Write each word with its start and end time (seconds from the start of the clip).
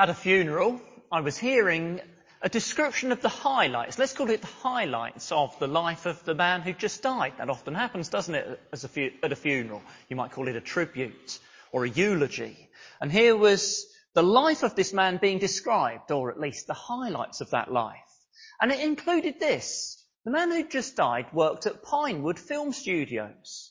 At 0.00 0.08
a 0.08 0.14
funeral, 0.14 0.80
I 1.12 1.20
was 1.20 1.36
hearing 1.36 2.00
a 2.40 2.48
description 2.48 3.12
of 3.12 3.20
the 3.20 3.28
highlights. 3.28 3.98
Let's 3.98 4.14
call 4.14 4.30
it 4.30 4.40
the 4.40 4.46
highlights 4.46 5.30
of 5.30 5.58
the 5.58 5.66
life 5.66 6.06
of 6.06 6.24
the 6.24 6.34
man 6.34 6.62
who 6.62 6.72
just 6.72 7.02
died. 7.02 7.34
That 7.36 7.50
often 7.50 7.74
happens, 7.74 8.08
doesn't 8.08 8.34
it, 8.34 8.60
a 8.72 9.10
at 9.22 9.32
a 9.32 9.36
funeral? 9.36 9.82
You 10.08 10.16
might 10.16 10.32
call 10.32 10.48
it 10.48 10.56
a 10.56 10.60
tribute 10.62 11.38
or 11.70 11.84
a 11.84 11.88
eulogy. 11.90 12.70
And 13.02 13.12
here 13.12 13.36
was 13.36 13.84
the 14.14 14.22
life 14.22 14.62
of 14.62 14.74
this 14.74 14.94
man 14.94 15.18
being 15.18 15.38
described, 15.38 16.10
or 16.10 16.30
at 16.30 16.40
least 16.40 16.66
the 16.66 16.72
highlights 16.72 17.42
of 17.42 17.50
that 17.50 17.70
life. 17.70 17.98
And 18.58 18.72
it 18.72 18.80
included 18.80 19.38
this. 19.38 20.02
The 20.24 20.30
man 20.30 20.50
who 20.50 20.66
just 20.66 20.96
died 20.96 21.26
worked 21.34 21.66
at 21.66 21.82
Pinewood 21.82 22.38
Film 22.38 22.72
Studios. 22.72 23.70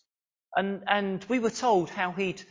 And, 0.55 0.84
and 0.86 1.25
we 1.27 1.39
were 1.39 1.50
told 1.50 1.89
how 1.89 2.11
he'd 2.11 2.43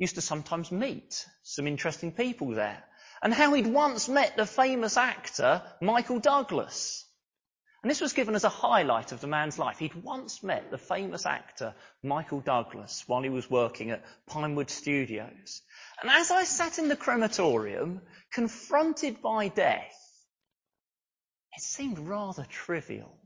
used 0.00 0.16
to 0.16 0.20
sometimes 0.20 0.72
meet 0.72 1.24
some 1.44 1.68
interesting 1.68 2.10
people 2.10 2.50
there 2.50 2.82
and 3.24 3.32
how 3.32 3.54
he'd 3.54 3.66
once 3.66 4.06
met 4.06 4.36
the 4.36 4.44
famous 4.44 4.98
actor 4.98 5.62
Michael 5.80 6.20
Douglas. 6.20 7.06
And 7.82 7.90
this 7.90 8.02
was 8.02 8.12
given 8.12 8.34
as 8.34 8.44
a 8.44 8.50
highlight 8.50 9.12
of 9.12 9.20
the 9.20 9.26
man's 9.26 9.58
life. 9.58 9.78
He'd 9.78 9.94
once 9.94 10.42
met 10.42 10.70
the 10.70 10.78
famous 10.78 11.24
actor 11.24 11.74
Michael 12.02 12.40
Douglas 12.40 13.02
while 13.06 13.22
he 13.22 13.30
was 13.30 13.50
working 13.50 13.90
at 13.90 14.04
Pinewood 14.26 14.68
Studios. 14.68 15.62
And 16.02 16.10
as 16.10 16.30
I 16.30 16.44
sat 16.44 16.78
in 16.78 16.88
the 16.88 16.96
crematorium, 16.96 18.02
confronted 18.30 19.22
by 19.22 19.48
death, 19.48 19.98
it 21.56 21.62
seemed 21.62 21.98
rather 21.98 22.44
trivial. 22.44 23.18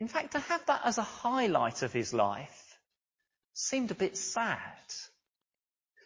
In 0.00 0.08
fact, 0.08 0.32
to 0.32 0.38
have 0.38 0.66
that 0.66 0.82
as 0.84 0.98
a 0.98 1.02
highlight 1.02 1.82
of 1.82 1.94
his 1.94 2.12
life 2.12 2.78
seemed 3.54 3.90
a 3.90 3.94
bit 3.94 4.18
sad. 4.18 4.58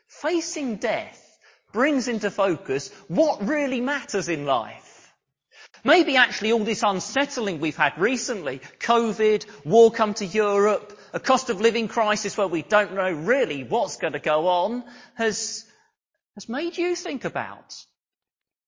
Facing 0.06 0.76
death 0.76 1.31
brings 1.72 2.08
into 2.08 2.30
focus 2.30 2.90
what 3.08 3.46
really 3.46 3.80
matters 3.80 4.28
in 4.28 4.46
life. 4.46 5.12
Maybe 5.84 6.16
actually 6.16 6.52
all 6.52 6.62
this 6.64 6.82
unsettling 6.84 7.58
we've 7.58 7.76
had 7.76 7.98
recently, 7.98 8.60
COVID, 8.78 9.44
war 9.64 9.90
come 9.90 10.14
to 10.14 10.26
Europe, 10.26 10.96
a 11.12 11.18
cost 11.18 11.50
of 11.50 11.60
living 11.60 11.88
crisis 11.88 12.36
where 12.36 12.46
we 12.46 12.62
don't 12.62 12.94
know 12.94 13.10
really 13.10 13.64
what's 13.64 13.96
going 13.96 14.12
to 14.12 14.20
go 14.20 14.46
on, 14.46 14.84
has, 15.14 15.64
has 16.34 16.48
made 16.48 16.78
you 16.78 16.94
think 16.94 17.24
about 17.24 17.74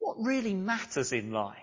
what 0.00 0.16
really 0.20 0.55
matters 0.55 1.12
in 1.12 1.30
life. 1.33 1.56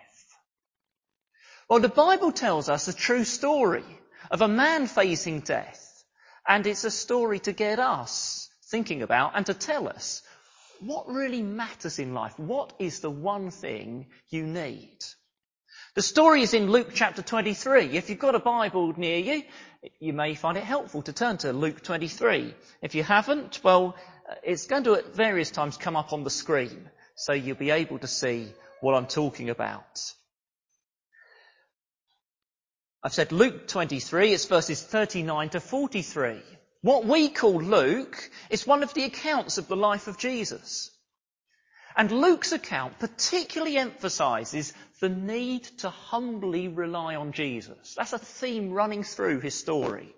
Well, 1.70 1.80
the 1.80 1.90
Bible 1.90 2.32
tells 2.32 2.70
us 2.70 2.88
a 2.88 2.94
true 2.94 3.24
story 3.24 3.86
of 4.30 4.42
a 4.42 4.48
man 4.48 4.88
facing 4.88 5.42
death, 5.42 6.04
and 6.48 6.66
it's 6.66 6.86
a 6.86 6.92
story 6.92 7.40
to 7.40 7.52
get 7.52 7.80
us 7.80 8.50
thinking 8.70 9.02
about 9.02 9.34
and 9.36 9.46
to 9.48 9.54
tell 9.54 9.88
us 9.88 10.22
what 10.82 11.08
really 11.08 11.42
matters 11.42 12.00
in 12.00 12.14
life? 12.14 12.38
What 12.38 12.74
is 12.80 13.00
the 13.00 13.10
one 13.10 13.52
thing 13.52 14.08
you 14.30 14.46
need? 14.46 14.98
The 15.94 16.02
story 16.02 16.42
is 16.42 16.54
in 16.54 16.72
Luke 16.72 16.92
chapter 16.94 17.22
23. 17.22 17.98
If 17.98 18.10
you've 18.10 18.20
got 18.20 18.36
a 18.36 18.40
Bible 18.40 18.94
near 18.98 19.18
you, 19.18 19.44
you 20.00 20.14
may 20.14 20.36
find 20.36 20.58
it 20.58 20.64
helpful 20.64 21.02
to 21.04 21.14
turn 21.14 21.38
to 21.40 21.54
Luke 21.54 21.82
23. 21.84 22.56
If 22.82 22.96
you 22.96 23.04
haven't, 23.04 23.62
well, 23.64 23.96
uh, 24.30 24.36
it's 24.44 24.68
going 24.68 24.86
to 24.86 24.96
at 24.96 25.14
various 25.14 25.52
times 25.52 25.78
come 25.78 25.96
up 25.96 26.14
on 26.14 26.24
the 26.24 26.30
screen, 26.30 26.90
so 27.16 27.34
you'll 27.34 27.58
be 27.58 27.72
able 27.72 28.00
to 28.00 28.08
see 28.08 28.54
what 28.80 28.96
I'm 28.96 29.08
talking 29.08 29.50
about. 29.50 30.14
I've 33.04 33.14
said 33.14 33.32
Luke 33.32 33.68
23, 33.68 34.34
it's 34.34 34.46
verses 34.46 34.82
39 34.82 35.50
to 35.50 35.60
43. 35.60 36.42
What 36.82 37.06
we 37.06 37.30
call 37.30 37.62
Luke 37.62 38.30
is 38.50 38.66
one 38.66 38.82
of 38.82 38.94
the 38.94 39.04
accounts 39.04 39.58
of 39.58 39.68
the 39.68 39.76
life 39.76 40.08
of 40.08 40.18
Jesus. 40.18 40.90
And 41.96 42.12
Luke's 42.12 42.54
account 42.54 42.98
particularly 43.00 43.78
emphasizes 43.78 44.74
the 45.00 45.10
need 45.10 45.64
to 45.80 45.90
humbly 45.90 46.68
rely 46.70 47.16
on 47.16 47.34
Jesus. 47.34 47.96
That's 47.96 48.14
a 48.14 48.20
theme 48.20 48.72
running 48.72 49.04
through 49.04 49.42
his 49.42 49.56
story. 49.56 50.14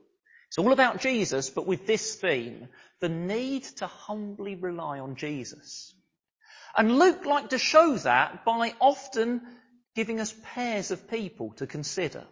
It's 0.48 0.58
all 0.58 0.72
about 0.72 1.02
Jesus, 1.02 1.50
but 1.50 1.66
with 1.66 1.88
this 1.88 2.16
theme, 2.16 2.70
the 3.02 3.10
need 3.10 3.64
to 3.78 3.88
humbly 3.88 4.56
rely 4.56 5.00
on 5.00 5.16
Jesus. 5.16 5.94
And 6.78 6.98
Luke 6.98 7.26
liked 7.26 7.50
to 7.50 7.58
show 7.58 7.98
that 7.98 8.46
by 8.46 8.74
often 8.80 9.42
giving 9.96 10.20
us 10.20 10.34
pairs 10.44 10.92
of 10.92 11.10
people 11.10 11.52
to 11.58 11.68
consider. 11.68 12.24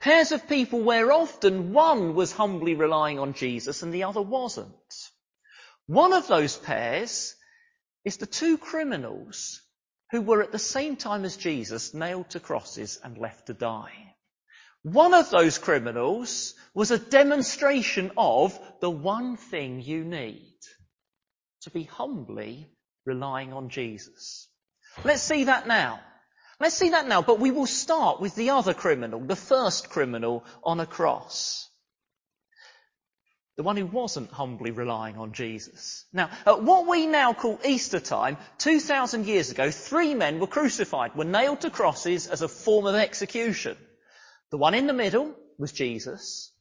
Pairs 0.00 0.32
of 0.32 0.48
people 0.48 0.80
where 0.82 1.12
often 1.12 1.72
one 1.72 2.14
was 2.14 2.32
humbly 2.32 2.74
relying 2.74 3.18
on 3.18 3.34
Jesus 3.34 3.82
and 3.82 3.92
the 3.92 4.04
other 4.04 4.22
wasn't. 4.22 5.10
One 5.86 6.12
of 6.12 6.26
those 6.28 6.56
pairs 6.56 7.34
is 8.04 8.16
the 8.16 8.26
two 8.26 8.58
criminals 8.58 9.60
who 10.10 10.22
were 10.22 10.42
at 10.42 10.52
the 10.52 10.58
same 10.58 10.96
time 10.96 11.24
as 11.24 11.36
Jesus 11.36 11.94
nailed 11.94 12.30
to 12.30 12.40
crosses 12.40 13.00
and 13.02 13.18
left 13.18 13.46
to 13.46 13.54
die. 13.54 14.14
One 14.82 15.14
of 15.14 15.30
those 15.30 15.58
criminals 15.58 16.54
was 16.72 16.92
a 16.92 16.98
demonstration 16.98 18.12
of 18.16 18.58
the 18.80 18.90
one 18.90 19.36
thing 19.36 19.80
you 19.80 20.04
need. 20.04 20.58
To 21.62 21.70
be 21.70 21.82
humbly 21.82 22.68
relying 23.04 23.52
on 23.52 23.68
Jesus. 23.68 24.48
Let's 25.04 25.22
see 25.22 25.44
that 25.44 25.66
now. 25.66 26.00
Let's 26.58 26.76
see 26.76 26.90
that 26.90 27.06
now, 27.06 27.20
but 27.20 27.38
we 27.38 27.50
will 27.50 27.66
start 27.66 28.20
with 28.20 28.34
the 28.34 28.50
other 28.50 28.72
criminal, 28.72 29.20
the 29.20 29.36
first 29.36 29.90
criminal 29.90 30.44
on 30.64 30.80
a 30.80 30.86
cross. 30.86 31.68
The 33.56 33.62
one 33.62 33.76
who 33.76 33.86
wasn't 33.86 34.30
humbly 34.30 34.70
relying 34.70 35.16
on 35.16 35.32
Jesus. 35.32 36.04
Now, 36.12 36.30
at 36.46 36.62
what 36.62 36.86
we 36.86 37.06
now 37.06 37.32
call 37.32 37.58
Easter 37.64 38.00
time, 38.00 38.36
2,000 38.58 39.26
years 39.26 39.50
ago, 39.50 39.70
three 39.70 40.14
men 40.14 40.40
were 40.40 40.46
crucified, 40.46 41.14
were 41.14 41.24
nailed 41.24 41.62
to 41.62 41.70
crosses 41.70 42.26
as 42.26 42.42
a 42.42 42.48
form 42.48 42.86
of 42.86 42.94
execution. 42.94 43.76
The 44.50 44.58
one 44.58 44.74
in 44.74 44.86
the 44.86 44.92
middle 44.92 45.34
was 45.58 45.72
Jesus, 45.72 46.52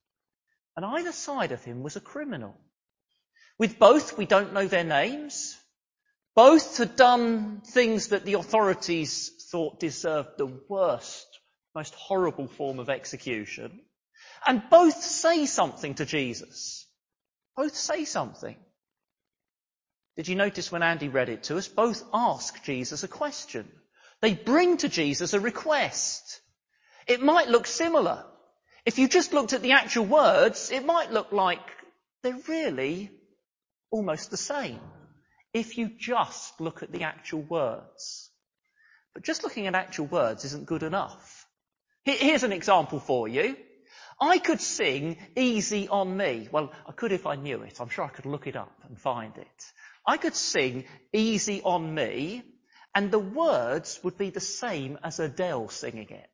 and 0.76 0.86
either 0.86 1.12
side 1.12 1.52
of 1.52 1.64
him 1.64 1.84
was 1.84 1.96
a 1.96 2.02
criminal. 2.02 2.56
With 3.58 3.80
both, 3.80 4.18
we 4.18 4.26
don't 4.26 4.54
know 4.54 4.68
their 4.68 4.84
names. 4.84 5.58
Both 6.34 6.78
had 6.78 6.96
done 6.98 7.62
things 7.62 8.10
that 8.10 8.26
the 8.26 8.34
authorities 8.34 9.32
thought 9.56 9.80
deserved 9.80 10.38
the 10.38 10.52
worst, 10.68 11.26
most 11.74 11.96
horrible 11.96 12.46
form 12.46 12.78
of 12.78 12.90
execution. 12.90 13.80
And 14.46 14.62
both 14.70 15.02
say 15.02 15.46
something 15.46 15.94
to 15.96 16.06
Jesus. 16.06 16.86
Both 17.56 17.74
say 17.74 18.04
something. 18.04 18.58
Did 20.18 20.28
you 20.28 20.36
notice 20.36 20.74
when 20.74 20.84
Andy 20.84 21.08
read 21.08 21.30
it 21.30 21.44
to 21.44 21.58
us? 21.58 21.70
Both 21.70 22.04
ask 22.14 22.66
Jesus 22.66 23.04
a 23.04 23.08
question. 23.08 23.72
They 24.22 24.34
bring 24.34 24.76
to 24.78 24.90
Jesus 24.90 25.32
a 25.32 25.40
request. 25.40 26.42
It 27.08 27.22
might 27.22 27.48
look 27.48 27.66
similar. 27.66 28.26
If 28.86 29.00
you 29.00 29.08
just 29.08 29.32
looked 29.32 29.54
at 29.54 29.62
the 29.62 29.72
actual 29.72 30.04
words, 30.04 30.70
it 30.70 30.86
might 30.86 31.14
look 31.14 31.32
like 31.32 31.66
they're 32.24 32.42
really 32.50 33.10
almost 33.90 34.32
the 34.32 34.44
same. 34.54 34.82
If 35.54 35.78
you 35.78 35.92
just 35.98 36.60
look 36.60 36.84
at 36.84 36.92
the 36.92 37.04
actual 37.04 37.42
words. 37.42 38.25
But 39.16 39.24
just 39.24 39.44
looking 39.44 39.66
at 39.66 39.74
actual 39.74 40.06
words 40.06 40.46
isn't 40.46 40.68
good 40.68 40.84
enough. 40.84 41.48
Here's 42.04 42.44
an 42.44 42.52
example 42.52 43.00
for 43.00 43.28
you. 43.28 43.58
I 44.22 44.38
could 44.38 44.62
sing 44.62 45.18
Easy 45.36 45.88
on 45.88 46.16
Me. 46.16 46.48
Well, 46.52 46.72
I 46.88 46.92
could 46.92 47.12
if 47.12 47.26
I 47.26 47.36
knew 47.36 47.64
it. 47.64 47.82
I'm 47.82 47.90
sure 47.90 48.06
I 48.06 48.10
could 48.10 48.28
look 48.28 48.46
it 48.46 48.56
up 48.56 48.74
and 48.88 49.00
find 49.00 49.36
it. 49.38 49.66
I 50.06 50.18
could 50.18 50.36
sing 50.36 50.86
Easy 51.12 51.62
on 51.64 51.96
Me 51.96 52.44
and 52.94 53.10
the 53.10 53.20
words 53.20 54.00
would 54.04 54.18
be 54.18 54.30
the 54.30 54.40
same 54.40 55.00
as 55.04 55.20
Adele 55.20 55.70
singing 55.70 56.10
it. 56.10 56.30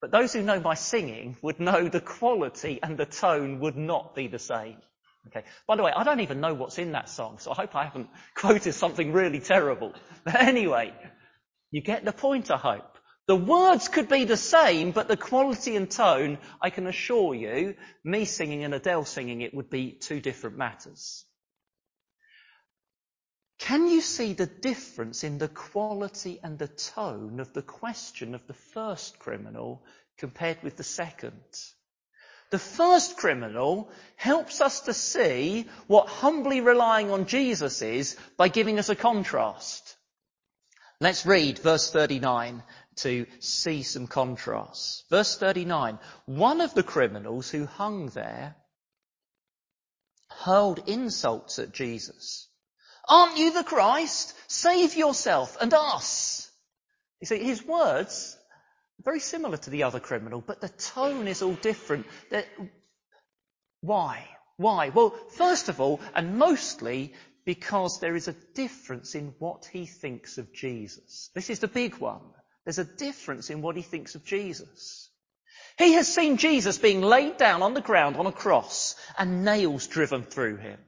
But 0.00 0.10
those 0.10 0.32
who 0.32 0.42
know 0.42 0.60
my 0.60 0.74
singing 0.74 1.36
would 1.40 1.58
know 1.58 1.88
the 1.88 2.00
quality 2.00 2.78
and 2.82 2.98
the 2.98 3.06
tone 3.06 3.60
would 3.60 3.76
not 3.76 4.14
be 4.14 4.26
the 4.26 4.38
same. 4.38 4.76
Okay. 5.28 5.44
By 5.66 5.76
the 5.76 5.82
way, 5.82 5.92
I 5.94 6.04
don't 6.04 6.20
even 6.20 6.40
know 6.40 6.54
what's 6.54 6.78
in 6.78 6.92
that 6.92 7.08
song, 7.08 7.38
so 7.38 7.50
I 7.50 7.54
hope 7.54 7.74
I 7.74 7.84
haven't 7.84 8.10
quoted 8.34 8.72
something 8.72 9.12
really 9.12 9.40
terrible. 9.40 9.94
But 10.24 10.36
anyway, 10.36 10.92
you 11.70 11.82
get 11.82 12.04
the 12.04 12.12
point, 12.12 12.50
I 12.50 12.56
hope. 12.56 12.98
The 13.26 13.36
words 13.36 13.88
could 13.88 14.08
be 14.08 14.24
the 14.24 14.36
same, 14.36 14.92
but 14.92 15.08
the 15.08 15.16
quality 15.16 15.74
and 15.74 15.90
tone, 15.90 16.38
I 16.62 16.70
can 16.70 16.86
assure 16.86 17.34
you, 17.34 17.74
me 18.04 18.24
singing 18.24 18.62
and 18.62 18.72
Adele 18.72 19.04
singing 19.04 19.40
it 19.40 19.52
would 19.52 19.68
be 19.68 19.90
two 19.90 20.20
different 20.20 20.56
matters. 20.56 21.24
Can 23.58 23.88
you 23.88 24.00
see 24.00 24.32
the 24.32 24.46
difference 24.46 25.24
in 25.24 25.38
the 25.38 25.48
quality 25.48 26.38
and 26.42 26.58
the 26.58 26.68
tone 26.68 27.40
of 27.40 27.52
the 27.52 27.62
question 27.62 28.34
of 28.34 28.46
the 28.46 28.54
first 28.54 29.18
criminal 29.18 29.82
compared 30.18 30.62
with 30.62 30.76
the 30.76 30.84
second? 30.84 31.42
The 32.50 32.58
first 32.60 33.16
criminal 33.16 33.90
helps 34.14 34.60
us 34.60 34.82
to 34.82 34.94
see 34.94 35.66
what 35.88 36.06
humbly 36.06 36.60
relying 36.60 37.10
on 37.10 37.26
Jesus 37.26 37.82
is 37.82 38.16
by 38.36 38.48
giving 38.48 38.78
us 38.78 38.88
a 38.88 38.94
contrast. 38.94 39.95
Let's 41.00 41.26
read 41.26 41.58
verse 41.58 41.90
39 41.90 42.62
to 42.96 43.26
see 43.40 43.82
some 43.82 44.06
contrasts. 44.06 45.04
Verse 45.10 45.36
39. 45.36 45.98
One 46.24 46.60
of 46.62 46.72
the 46.72 46.82
criminals 46.82 47.50
who 47.50 47.66
hung 47.66 48.08
there 48.08 48.56
hurled 50.30 50.88
insults 50.88 51.58
at 51.58 51.72
Jesus. 51.72 52.48
Aren't 53.08 53.36
you 53.36 53.52
the 53.52 53.62
Christ? 53.62 54.34
Save 54.48 54.96
yourself 54.96 55.56
and 55.60 55.72
us. 55.74 56.50
You 57.20 57.26
see, 57.26 57.42
his 57.42 57.62
words 57.62 58.36
are 58.98 59.04
very 59.04 59.20
similar 59.20 59.58
to 59.58 59.70
the 59.70 59.84
other 59.84 60.00
criminal, 60.00 60.40
but 60.40 60.60
the 60.60 60.68
tone 60.68 61.28
is 61.28 61.42
all 61.42 61.54
different. 61.54 62.06
why? 63.80 64.26
Why? 64.56 64.88
Well, 64.88 65.10
first 65.30 65.68
of 65.68 65.80
all, 65.80 66.00
and 66.14 66.38
mostly 66.38 67.14
because 67.46 68.00
there 68.00 68.16
is 68.16 68.28
a 68.28 68.36
difference 68.54 69.14
in 69.14 69.32
what 69.38 69.64
he 69.64 69.86
thinks 69.86 70.36
of 70.36 70.52
Jesus. 70.52 71.30
This 71.34 71.48
is 71.48 71.60
the 71.60 71.68
big 71.68 71.94
one. 71.96 72.20
There's 72.64 72.80
a 72.80 72.84
difference 72.84 73.48
in 73.48 73.62
what 73.62 73.76
he 73.76 73.82
thinks 73.82 74.16
of 74.16 74.24
Jesus. 74.24 75.08
He 75.78 75.92
has 75.92 76.12
seen 76.12 76.38
Jesus 76.38 76.76
being 76.78 77.00
laid 77.00 77.36
down 77.36 77.62
on 77.62 77.74
the 77.74 77.80
ground 77.80 78.16
on 78.16 78.26
a 78.26 78.32
cross 78.32 78.96
and 79.16 79.44
nails 79.44 79.86
driven 79.86 80.24
through 80.24 80.56
him. 80.56 80.78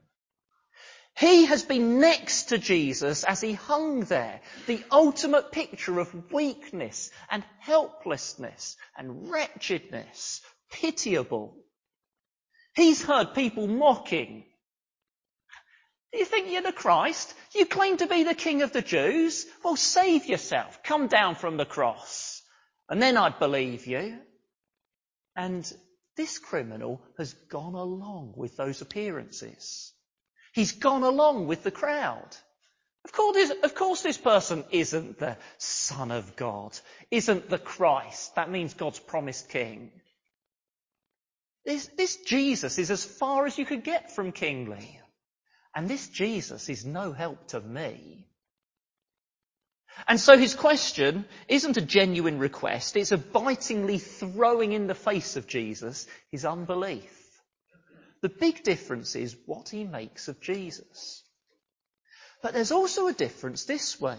He 1.16 1.46
has 1.46 1.62
been 1.62 2.00
next 2.00 2.44
to 2.44 2.58
Jesus 2.58 3.24
as 3.24 3.40
he 3.40 3.52
hung 3.52 4.00
there, 4.02 4.40
the 4.66 4.82
ultimate 4.90 5.52
picture 5.52 5.98
of 6.00 6.32
weakness 6.32 7.10
and 7.30 7.44
helplessness 7.60 8.76
and 8.96 9.30
wretchedness, 9.30 10.40
pitiable. 10.70 11.56
He's 12.74 13.02
heard 13.02 13.34
people 13.34 13.66
mocking. 13.66 14.44
Do 16.12 16.18
you 16.18 16.24
think 16.24 16.50
you're 16.50 16.62
the 16.62 16.72
Christ? 16.72 17.34
You 17.54 17.66
claim 17.66 17.98
to 17.98 18.06
be 18.06 18.24
the 18.24 18.34
King 18.34 18.62
of 18.62 18.72
the 18.72 18.82
Jews? 18.82 19.46
Well, 19.62 19.76
save 19.76 20.26
yourself. 20.26 20.82
Come 20.82 21.06
down 21.06 21.34
from 21.34 21.56
the 21.56 21.66
cross. 21.66 22.42
And 22.88 23.02
then 23.02 23.16
I'd 23.16 23.38
believe 23.38 23.86
you. 23.86 24.18
And 25.36 25.70
this 26.16 26.38
criminal 26.38 27.02
has 27.18 27.34
gone 27.34 27.74
along 27.74 28.34
with 28.36 28.56
those 28.56 28.80
appearances. 28.80 29.92
He's 30.52 30.72
gone 30.72 31.02
along 31.02 31.46
with 31.46 31.62
the 31.62 31.70
crowd. 31.70 32.36
Of 33.04 33.12
course, 33.12 33.50
of 33.62 33.74
course, 33.74 34.02
this 34.02 34.18
person 34.18 34.64
isn't 34.70 35.18
the 35.18 35.36
Son 35.58 36.10
of 36.10 36.36
God, 36.36 36.78
isn't 37.10 37.48
the 37.48 37.58
Christ. 37.58 38.34
That 38.34 38.50
means 38.50 38.74
God's 38.74 38.98
promised 38.98 39.48
King. 39.48 39.92
This, 41.64 41.86
this 41.96 42.16
Jesus 42.16 42.78
is 42.78 42.90
as 42.90 43.04
far 43.04 43.46
as 43.46 43.58
you 43.58 43.64
could 43.66 43.84
get 43.84 44.10
from 44.12 44.32
kingly. 44.32 45.00
And 45.78 45.88
this 45.88 46.08
Jesus 46.08 46.68
is 46.68 46.84
no 46.84 47.12
help 47.12 47.46
to 47.50 47.60
me. 47.60 48.26
And 50.08 50.18
so 50.18 50.36
his 50.36 50.56
question 50.56 51.24
isn't 51.46 51.76
a 51.76 51.80
genuine 51.80 52.40
request, 52.40 52.96
it's 52.96 53.12
a 53.12 53.16
bitingly 53.16 53.98
throwing 53.98 54.72
in 54.72 54.88
the 54.88 54.96
face 54.96 55.36
of 55.36 55.46
Jesus 55.46 56.08
his 56.32 56.44
unbelief. 56.44 57.16
The 58.22 58.28
big 58.28 58.64
difference 58.64 59.14
is 59.14 59.36
what 59.46 59.68
he 59.68 59.84
makes 59.84 60.26
of 60.26 60.40
Jesus. 60.40 61.22
But 62.42 62.54
there's 62.54 62.72
also 62.72 63.06
a 63.06 63.12
difference 63.12 63.64
this 63.64 64.00
way. 64.00 64.18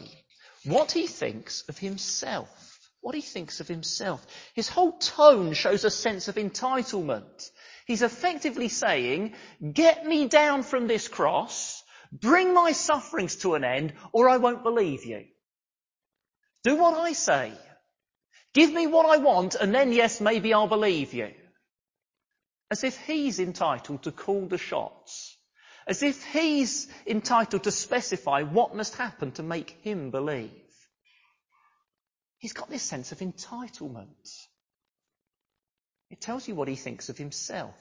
What 0.63 0.93
he 0.93 1.07
thinks 1.07 1.67
of 1.67 1.77
himself. 1.77 2.79
What 3.01 3.15
he 3.15 3.21
thinks 3.21 3.59
of 3.59 3.67
himself. 3.67 4.25
His 4.53 4.69
whole 4.69 4.93
tone 4.93 5.53
shows 5.55 5.83
a 5.83 5.91
sense 5.91 6.29
of 6.29 6.35
entitlement. 6.35 7.51
He's 7.89 8.03
effectively 8.03 8.69
saying, 8.69 9.33
get 9.73 10.05
me 10.05 10.27
down 10.27 10.61
from 10.61 10.85
this 10.85 11.07
cross, 11.07 11.83
bring 12.11 12.53
my 12.53 12.71
sufferings 12.71 13.37
to 13.37 13.55
an 13.55 13.63
end, 13.63 13.93
or 14.11 14.29
I 14.29 14.37
won't 14.37 14.61
believe 14.61 15.05
you. 15.05 15.25
Do 16.63 16.75
what 16.75 16.93
I 16.93 17.13
say. 17.13 17.51
Give 18.53 18.71
me 18.71 18.85
what 18.85 19.07
I 19.07 19.17
want, 19.17 19.55
and 19.55 19.73
then 19.73 19.91
yes, 19.91 20.21
maybe 20.21 20.53
I'll 20.53 20.67
believe 20.67 21.15
you. 21.15 21.31
As 22.69 22.83
if 22.83 22.95
he's 22.95 23.39
entitled 23.39 24.03
to 24.03 24.11
call 24.11 24.45
the 24.45 24.59
shots. 24.59 25.35
As 25.87 26.03
if 26.03 26.23
he's 26.23 26.87
entitled 27.07 27.63
to 27.63 27.71
specify 27.71 28.43
what 28.43 28.75
must 28.75 28.93
happen 28.97 29.31
to 29.31 29.41
make 29.41 29.71
him 29.81 30.11
believe. 30.11 30.51
He's 32.37 32.53
got 32.53 32.69
this 32.69 32.83
sense 32.83 33.11
of 33.11 33.17
entitlement. 33.17 34.29
It 36.09 36.21
tells 36.21 36.47
you 36.47 36.55
what 36.55 36.67
he 36.67 36.75
thinks 36.75 37.09
of 37.09 37.17
himself. 37.17 37.75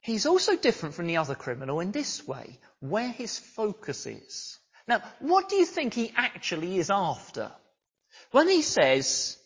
He's 0.00 0.26
also 0.26 0.56
different 0.56 0.94
from 0.94 1.06
the 1.06 1.18
other 1.18 1.34
criminal 1.34 1.80
in 1.80 1.90
this 1.90 2.26
way, 2.26 2.58
where 2.80 3.08
his 3.10 3.38
focus 3.38 4.06
is. 4.06 4.58
Now, 4.86 5.02
what 5.18 5.48
do 5.48 5.56
you 5.56 5.66
think 5.66 5.92
he 5.92 6.12
actually 6.16 6.78
is 6.78 6.90
after? 6.90 7.52
When 8.30 8.48
he 8.48 8.62
says, 8.62 9.36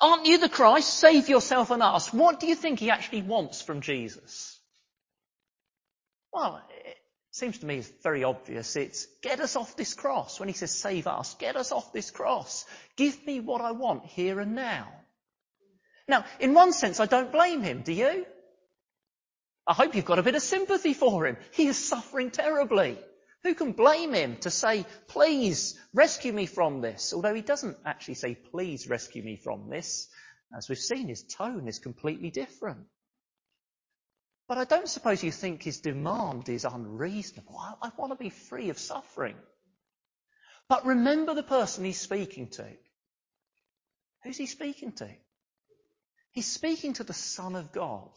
Aren't 0.00 0.26
you 0.26 0.38
the 0.38 0.48
Christ? 0.48 0.92
Save 0.92 1.28
yourself 1.28 1.70
and 1.70 1.82
us. 1.82 2.12
What 2.12 2.40
do 2.40 2.46
you 2.46 2.54
think 2.54 2.78
he 2.78 2.90
actually 2.90 3.22
wants 3.22 3.62
from 3.62 3.80
Jesus? 3.80 4.58
Well, 6.32 6.62
seems 7.34 7.58
to 7.58 7.66
me 7.66 7.78
it's 7.78 7.90
very 8.02 8.22
obvious. 8.22 8.76
It's 8.76 9.06
get 9.20 9.40
us 9.40 9.56
off 9.56 9.76
this 9.76 9.94
cross. 9.94 10.38
When 10.38 10.48
he 10.48 10.54
says 10.54 10.70
save 10.70 11.08
us, 11.08 11.34
get 11.34 11.56
us 11.56 11.72
off 11.72 11.92
this 11.92 12.12
cross. 12.12 12.64
Give 12.96 13.26
me 13.26 13.40
what 13.40 13.60
I 13.60 13.72
want 13.72 14.06
here 14.06 14.38
and 14.38 14.54
now. 14.54 14.88
Now, 16.06 16.24
in 16.38 16.54
one 16.54 16.72
sense, 16.72 17.00
I 17.00 17.06
don't 17.06 17.32
blame 17.32 17.62
him, 17.62 17.82
do 17.82 17.92
you? 17.92 18.24
I 19.66 19.74
hope 19.74 19.96
you've 19.96 20.04
got 20.04 20.20
a 20.20 20.22
bit 20.22 20.36
of 20.36 20.42
sympathy 20.42 20.94
for 20.94 21.26
him. 21.26 21.36
He 21.52 21.66
is 21.66 21.76
suffering 21.76 22.30
terribly. 22.30 22.98
Who 23.42 23.54
can 23.54 23.72
blame 23.72 24.14
him 24.14 24.36
to 24.42 24.50
say, 24.50 24.86
please 25.08 25.76
rescue 25.92 26.32
me 26.32 26.46
from 26.46 26.82
this? 26.82 27.12
Although 27.12 27.34
he 27.34 27.42
doesn't 27.42 27.78
actually 27.84 28.14
say, 28.14 28.36
please 28.36 28.88
rescue 28.88 29.24
me 29.24 29.36
from 29.42 29.68
this. 29.68 30.08
As 30.56 30.68
we've 30.68 30.78
seen, 30.78 31.08
his 31.08 31.24
tone 31.24 31.66
is 31.66 31.80
completely 31.80 32.30
different. 32.30 32.86
But 34.46 34.58
I 34.58 34.64
don't 34.64 34.88
suppose 34.88 35.24
you 35.24 35.32
think 35.32 35.62
his 35.62 35.80
demand 35.80 36.48
is 36.48 36.64
unreasonable. 36.64 37.58
I, 37.58 37.88
I 37.88 37.90
want 37.96 38.12
to 38.12 38.16
be 38.16 38.30
free 38.30 38.68
of 38.68 38.78
suffering. 38.78 39.36
But 40.68 40.86
remember 40.86 41.34
the 41.34 41.42
person 41.42 41.84
he's 41.84 42.00
speaking 42.00 42.48
to. 42.50 42.66
Who's 44.22 44.36
he 44.36 44.46
speaking 44.46 44.92
to? 44.92 45.08
He's 46.32 46.46
speaking 46.46 46.94
to 46.94 47.04
the 47.04 47.12
Son 47.14 47.54
of 47.54 47.72
God. 47.72 48.10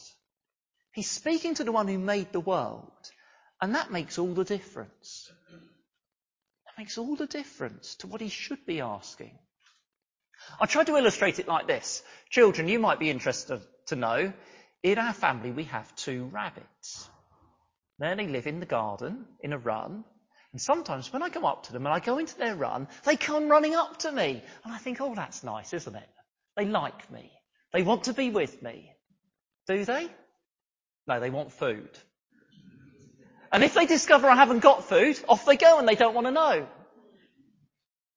He's 0.91 1.09
speaking 1.09 1.55
to 1.55 1.63
the 1.63 1.71
one 1.71 1.87
who 1.87 1.99
made 1.99 2.31
the 2.31 2.39
world. 2.39 2.91
And 3.61 3.75
that 3.75 3.91
makes 3.91 4.17
all 4.17 4.33
the 4.33 4.43
difference. 4.43 5.31
That 6.65 6.81
makes 6.81 6.97
all 6.97 7.15
the 7.15 7.27
difference 7.27 7.95
to 7.97 8.07
what 8.07 8.21
he 8.21 8.29
should 8.29 8.65
be 8.65 8.81
asking. 8.81 9.37
I'll 10.59 10.67
try 10.67 10.83
to 10.83 10.95
illustrate 10.95 11.39
it 11.39 11.47
like 11.47 11.67
this. 11.67 12.03
Children, 12.29 12.67
you 12.67 12.79
might 12.79 12.99
be 12.99 13.09
interested 13.09 13.61
to 13.87 13.95
know, 13.95 14.33
in 14.83 14.97
our 14.97 15.13
family 15.13 15.51
we 15.51 15.65
have 15.65 15.95
two 15.95 16.25
rabbits. 16.25 17.09
There 17.99 18.15
they 18.15 18.27
live 18.27 18.47
in 18.47 18.59
the 18.59 18.65
garden, 18.65 19.25
in 19.41 19.53
a 19.53 19.57
run, 19.57 20.03
and 20.53 20.61
sometimes 20.61 21.11
when 21.11 21.21
I 21.21 21.29
go 21.29 21.45
up 21.45 21.63
to 21.67 21.73
them 21.73 21.85
and 21.85 21.93
I 21.93 21.99
go 21.99 22.17
into 22.17 22.37
their 22.37 22.55
run, 22.55 22.87
they 23.03 23.15
come 23.15 23.49
running 23.49 23.75
up 23.75 23.97
to 23.99 24.11
me. 24.11 24.41
And 24.63 24.73
I 24.73 24.77
think, 24.77 25.01
oh, 25.01 25.13
that's 25.13 25.43
nice, 25.43 25.73
isn't 25.73 25.95
it? 25.95 26.09
They 26.55 26.65
like 26.65 27.11
me. 27.11 27.31
They 27.73 27.83
want 27.83 28.05
to 28.05 28.13
be 28.13 28.29
with 28.29 28.61
me. 28.63 28.91
Do 29.67 29.83
they? 29.83 30.07
No, 31.05 31.19
they 31.19 31.29
want 31.29 31.51
food. 31.51 31.89
And 33.51 33.63
if 33.63 33.73
they 33.73 33.85
discover 33.85 34.27
I 34.27 34.35
haven't 34.35 34.59
got 34.59 34.85
food, 34.85 35.19
off 35.27 35.45
they 35.45 35.57
go 35.57 35.79
and 35.79 35.87
they 35.87 35.95
don't 35.95 36.15
want 36.15 36.27
to 36.27 36.31
know. 36.31 36.67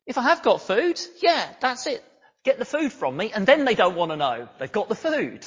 If 0.06 0.18
I 0.18 0.22
have 0.22 0.42
got 0.42 0.62
food, 0.62 1.00
yeah, 1.20 1.46
that's 1.60 1.86
it. 1.86 2.02
Get 2.44 2.58
the 2.58 2.64
food 2.64 2.92
from 2.92 3.16
me 3.16 3.32
and 3.32 3.46
then 3.46 3.64
they 3.64 3.74
don't 3.74 3.96
want 3.96 4.12
to 4.12 4.16
know. 4.16 4.48
They've 4.58 4.72
got 4.72 4.88
the 4.88 4.94
food. 4.94 5.44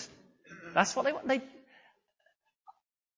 That's 0.73 0.95
what 0.95 1.05
they 1.05 1.13
want. 1.13 1.27
They, 1.27 1.41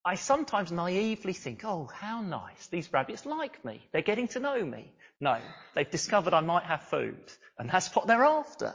I 0.04 0.16
sometimes 0.16 0.72
naively 0.72 1.34
think, 1.34 1.62
oh, 1.64 1.90
how 1.94 2.22
nice. 2.22 2.68
These 2.68 2.92
rabbits 2.94 3.26
like 3.26 3.64
me. 3.66 3.82
They're 3.92 4.02
getting 4.02 4.28
to 4.30 4.40
know 4.40 4.64
me. 4.64 4.92
No, 5.20 5.40
they've 5.74 5.90
discovered 5.90 6.34
I 6.34 6.42
might 6.42 6.64
have 6.64 6.84
food 6.84 7.32
and 7.58 7.70
that's 7.70 7.94
what 7.96 8.08
they're 8.08 8.24
after. 8.24 8.74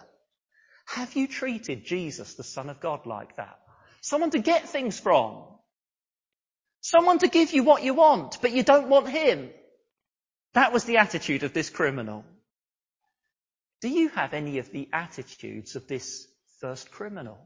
Have 0.87 1.14
you 1.14 1.28
treated 1.28 1.84
Jesus, 1.84 2.34
the 2.34 2.42
Son 2.42 2.68
of 2.68 2.80
God, 2.80 3.06
like 3.06 3.37
that? 3.37 3.58
Someone 4.00 4.30
to 4.30 4.38
get 4.38 4.68
things 4.68 4.99
from. 4.99 5.44
Someone 6.80 7.18
to 7.18 7.28
give 7.28 7.52
you 7.52 7.62
what 7.62 7.82
you 7.84 7.94
want, 7.94 8.38
but 8.40 8.52
you 8.52 8.62
don't 8.62 8.88
want 8.88 9.08
him. 9.08 9.50
That 10.54 10.72
was 10.72 10.84
the 10.84 10.96
attitude 10.96 11.44
of 11.44 11.52
this 11.52 11.70
criminal. 11.70 12.25
Do 13.82 13.88
you 13.88 14.08
have 14.08 14.34
any 14.34 14.58
of 14.58 14.72
the 14.72 14.88
attitudes 14.92 15.76
of 15.76 15.87
this 15.87 16.26
first 16.60 16.90
criminal? 16.90 17.38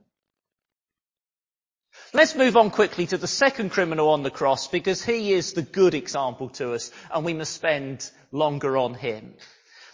Let's 2.12 2.36
move 2.36 2.56
on 2.56 2.70
quickly 2.70 3.06
to 3.08 3.18
the 3.18 3.26
second 3.26 3.70
criminal 3.70 4.10
on 4.10 4.22
the 4.22 4.30
cross 4.30 4.68
because 4.68 5.02
he 5.04 5.32
is 5.32 5.52
the 5.52 5.62
good 5.62 5.94
example 5.94 6.48
to 6.50 6.72
us 6.72 6.92
and 7.12 7.24
we 7.24 7.34
must 7.34 7.52
spend 7.52 8.08
longer 8.30 8.76
on 8.76 8.94
him. 8.94 9.34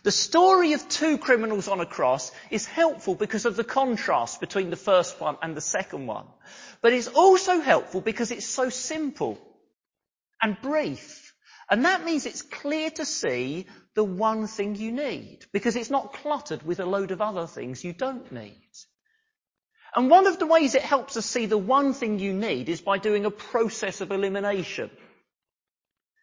The 0.03 0.13
story 0.13 0.75
of 0.75 0.87
two 0.89 1.17
criminals 1.17 1.67
on 1.67 1.81
a 1.81 1.87
cross 1.87 2.31
is 2.51 2.67
helpful 2.67 3.15
because 3.15 3.47
of 3.47 3.57
the 3.57 3.65
contrast 3.65 4.39
between 4.39 4.69
the 4.69 4.77
first 4.77 5.19
one 5.19 5.39
and 5.43 5.57
the 5.57 5.63
second 5.63 6.07
one. 6.07 6.27
But 6.83 6.93
it's 6.93 7.09
also 7.09 7.61
helpful 7.61 8.03
because 8.03 8.31
it's 8.31 8.47
so 8.47 8.69
simple 8.69 9.39
and 10.43 10.61
brief. 10.61 11.35
And 11.71 11.87
that 11.87 12.05
means 12.05 12.27
it's 12.27 12.43
clear 12.43 12.91
to 12.91 13.07
see 13.07 13.67
the 13.95 14.05
one 14.05 14.47
thing 14.47 14.75
you 14.75 14.93
need 14.93 15.47
because 15.53 15.77
it's 15.77 15.91
not 15.91 16.13
cluttered 16.13 16.63
with 16.65 16.81
a 16.81 16.87
load 16.87 17.13
of 17.13 17.23
other 17.23 17.47
things 17.47 17.85
you 17.85 17.93
don't 17.93 18.31
need. 18.33 18.71
And 19.95 20.09
one 20.09 20.27
of 20.27 20.39
the 20.39 20.47
ways 20.47 20.75
it 20.75 20.83
helps 20.83 21.17
us 21.17 21.27
see 21.27 21.47
the 21.47 21.59
one 21.59 21.93
thing 21.95 22.19
you 22.19 22.33
need 22.33 22.69
is 22.69 22.81
by 22.81 22.99
doing 22.99 23.25
a 23.25 23.31
process 23.31 24.01
of 24.01 24.13
elimination. 24.13 24.91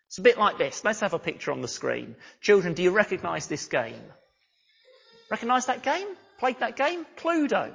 It's 0.08 0.20
a 0.20 0.22
bit 0.22 0.38
like 0.38 0.58
this. 0.58 0.84
Let's 0.86 1.02
have 1.02 1.14
a 1.14 1.20
picture 1.20 1.52
on 1.52 1.62
the 1.62 1.68
screen. 1.68 2.16
Children, 2.40 2.74
do 2.74 2.84
you 2.84 2.92
recognise 2.92 3.48
this 3.48 3.66
game? 3.66 4.02
Recognise 5.30 5.66
that 5.66 5.84
game? 5.84 6.08
Played 6.40 6.60
that 6.60 6.78
game? 6.78 7.06
Cluedo. 7.18 7.74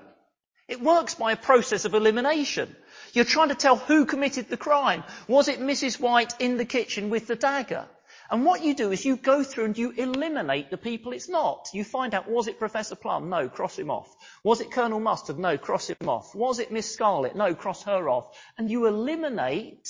It 0.67 0.81
works 0.81 1.15
by 1.15 1.33
a 1.33 1.37
process 1.37 1.85
of 1.85 1.93
elimination. 1.93 2.75
You're 3.13 3.27
trying 3.27 3.51
to 3.51 3.55
tell 3.55 3.77
who 3.77 4.07
committed 4.07 4.49
the 4.49 4.57
crime. 4.57 5.05
Was 5.29 5.49
it 5.49 5.61
Mrs. 5.61 6.01
White 6.01 6.33
in 6.39 6.57
the 6.57 6.65
kitchen 6.65 7.11
with 7.11 7.27
the 7.27 7.37
dagger? 7.37 7.87
And 8.33 8.47
what 8.47 8.65
you 8.65 8.75
do 8.75 8.93
is 8.93 9.05
you 9.05 9.17
go 9.17 9.45
through 9.45 9.67
and 9.67 9.77
you 9.77 9.91
eliminate 9.91 10.71
the 10.71 10.79
people 10.79 11.13
it's 11.13 11.29
not. 11.29 11.69
You 11.75 11.85
find 11.85 12.15
out, 12.15 12.31
was 12.31 12.49
it 12.49 12.59
Professor 12.59 12.97
Plum? 12.97 13.29
No, 13.29 13.51
cross 13.51 13.79
him 13.79 13.91
off. 13.91 14.09
Was 14.43 14.63
it 14.63 14.73
Colonel 14.73 15.01
Mustard? 15.01 15.39
No, 15.39 15.59
cross 15.59 15.91
him 15.91 16.09
off. 16.09 16.35
Was 16.35 16.59
it 16.59 16.73
Miss 16.73 16.91
Scarlet? 16.91 17.37
No, 17.37 17.55
cross 17.55 17.83
her 17.83 18.09
off. 18.09 18.35
And 18.57 18.71
you 18.71 18.87
eliminate 18.87 19.87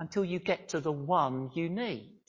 until 0.00 0.24
you 0.24 0.38
get 0.38 0.70
to 0.70 0.80
the 0.80 0.90
one 0.90 1.50
you 1.52 1.68
need. 1.68 2.22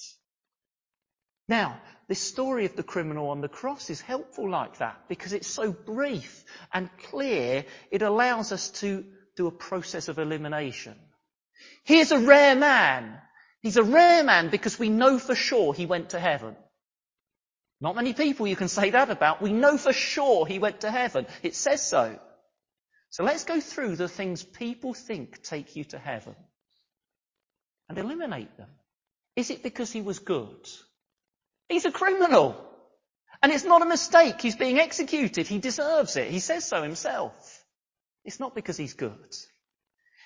Now, 1.47 1.79
this 2.09 2.19
story 2.19 2.65
of 2.65 2.75
the 2.75 2.83
criminal 2.83 3.29
on 3.29 3.39
the 3.39 3.47
cross 3.47 3.89
is 3.89 4.01
helpful 4.01 4.49
like 4.49 4.79
that 4.79 5.07
because 5.07 5.31
it's 5.31 5.47
so 5.47 5.71
brief 5.71 6.43
and 6.73 6.89
clear, 7.09 7.63
it 7.91 8.01
allows 8.01 8.51
us 8.51 8.71
to 8.81 9.05
do 9.37 9.47
a 9.47 9.51
process 9.51 10.09
of 10.09 10.19
elimination. 10.19 10.95
Here's 11.85 12.11
a 12.11 12.19
rare 12.19 12.57
man 12.57 13.21
He's 13.61 13.77
a 13.77 13.83
rare 13.83 14.23
man 14.23 14.49
because 14.49 14.79
we 14.79 14.89
know 14.89 15.19
for 15.19 15.35
sure 15.35 15.73
he 15.73 15.85
went 15.85 16.11
to 16.11 16.19
heaven. 16.19 16.55
Not 17.81 17.95
many 17.95 18.13
people 18.13 18.47
you 18.47 18.55
can 18.55 18.67
say 18.67 18.89
that 18.91 19.09
about. 19.09 19.41
We 19.41 19.53
know 19.53 19.77
for 19.77 19.93
sure 19.93 20.45
he 20.45 20.59
went 20.59 20.81
to 20.81 20.91
heaven. 20.91 21.25
It 21.43 21.55
says 21.55 21.85
so. 21.85 22.19
So 23.09 23.23
let's 23.23 23.43
go 23.43 23.59
through 23.59 23.95
the 23.95 24.07
things 24.07 24.43
people 24.43 24.93
think 24.93 25.41
take 25.41 25.75
you 25.75 25.83
to 25.85 25.97
heaven 25.97 26.35
and 27.87 27.97
eliminate 27.97 28.55
them. 28.57 28.69
Is 29.35 29.49
it 29.49 29.63
because 29.63 29.91
he 29.91 30.01
was 30.01 30.19
good? 30.19 30.69
He's 31.69 31.85
a 31.85 31.91
criminal. 31.91 32.55
And 33.41 33.51
it's 33.51 33.63
not 33.63 33.81
a 33.81 33.85
mistake. 33.85 34.41
He's 34.41 34.57
being 34.57 34.79
executed. 34.79 35.47
He 35.47 35.59
deserves 35.59 36.17
it. 36.17 36.29
He 36.29 36.39
says 36.39 36.65
so 36.65 36.83
himself. 36.83 37.63
It's 38.25 38.39
not 38.39 38.53
because 38.53 38.77
he's 38.77 38.93
good. 38.93 39.35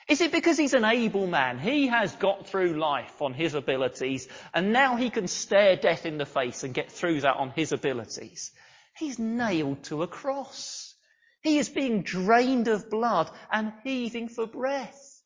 Is 0.08 0.22
it 0.22 0.32
because 0.32 0.58
he's 0.58 0.74
an 0.74 0.84
able 0.84 1.28
man? 1.28 1.60
He 1.60 1.88
has 1.88 2.14
got 2.16 2.48
through 2.48 2.78
life 2.78 3.22
on 3.22 3.34
his 3.34 3.54
abilities 3.54 4.28
and 4.54 4.74
now 4.74 4.96
he 4.96 5.10
can 5.10 5.28
stare 5.28 5.76
death 5.76 6.06
in 6.06 6.18
the 6.18 6.26
face 6.26 6.64
and 6.64 6.74
get 6.74 6.92
through 6.92 7.22
that 7.22 7.38
on 7.38 7.52
his 7.52 7.72
abilities. 7.72 8.52
He's 8.98 9.18
nailed 9.18 9.84
to 9.86 10.04
a 10.04 10.08
cross. 10.08 10.94
He 11.42 11.58
is 11.58 11.70
being 11.70 12.04
drained 12.04 12.68
of 12.68 12.90
blood 12.90 13.30
and 13.52 13.74
heaving 13.84 14.28
for 14.28 14.46
breath. 14.46 15.22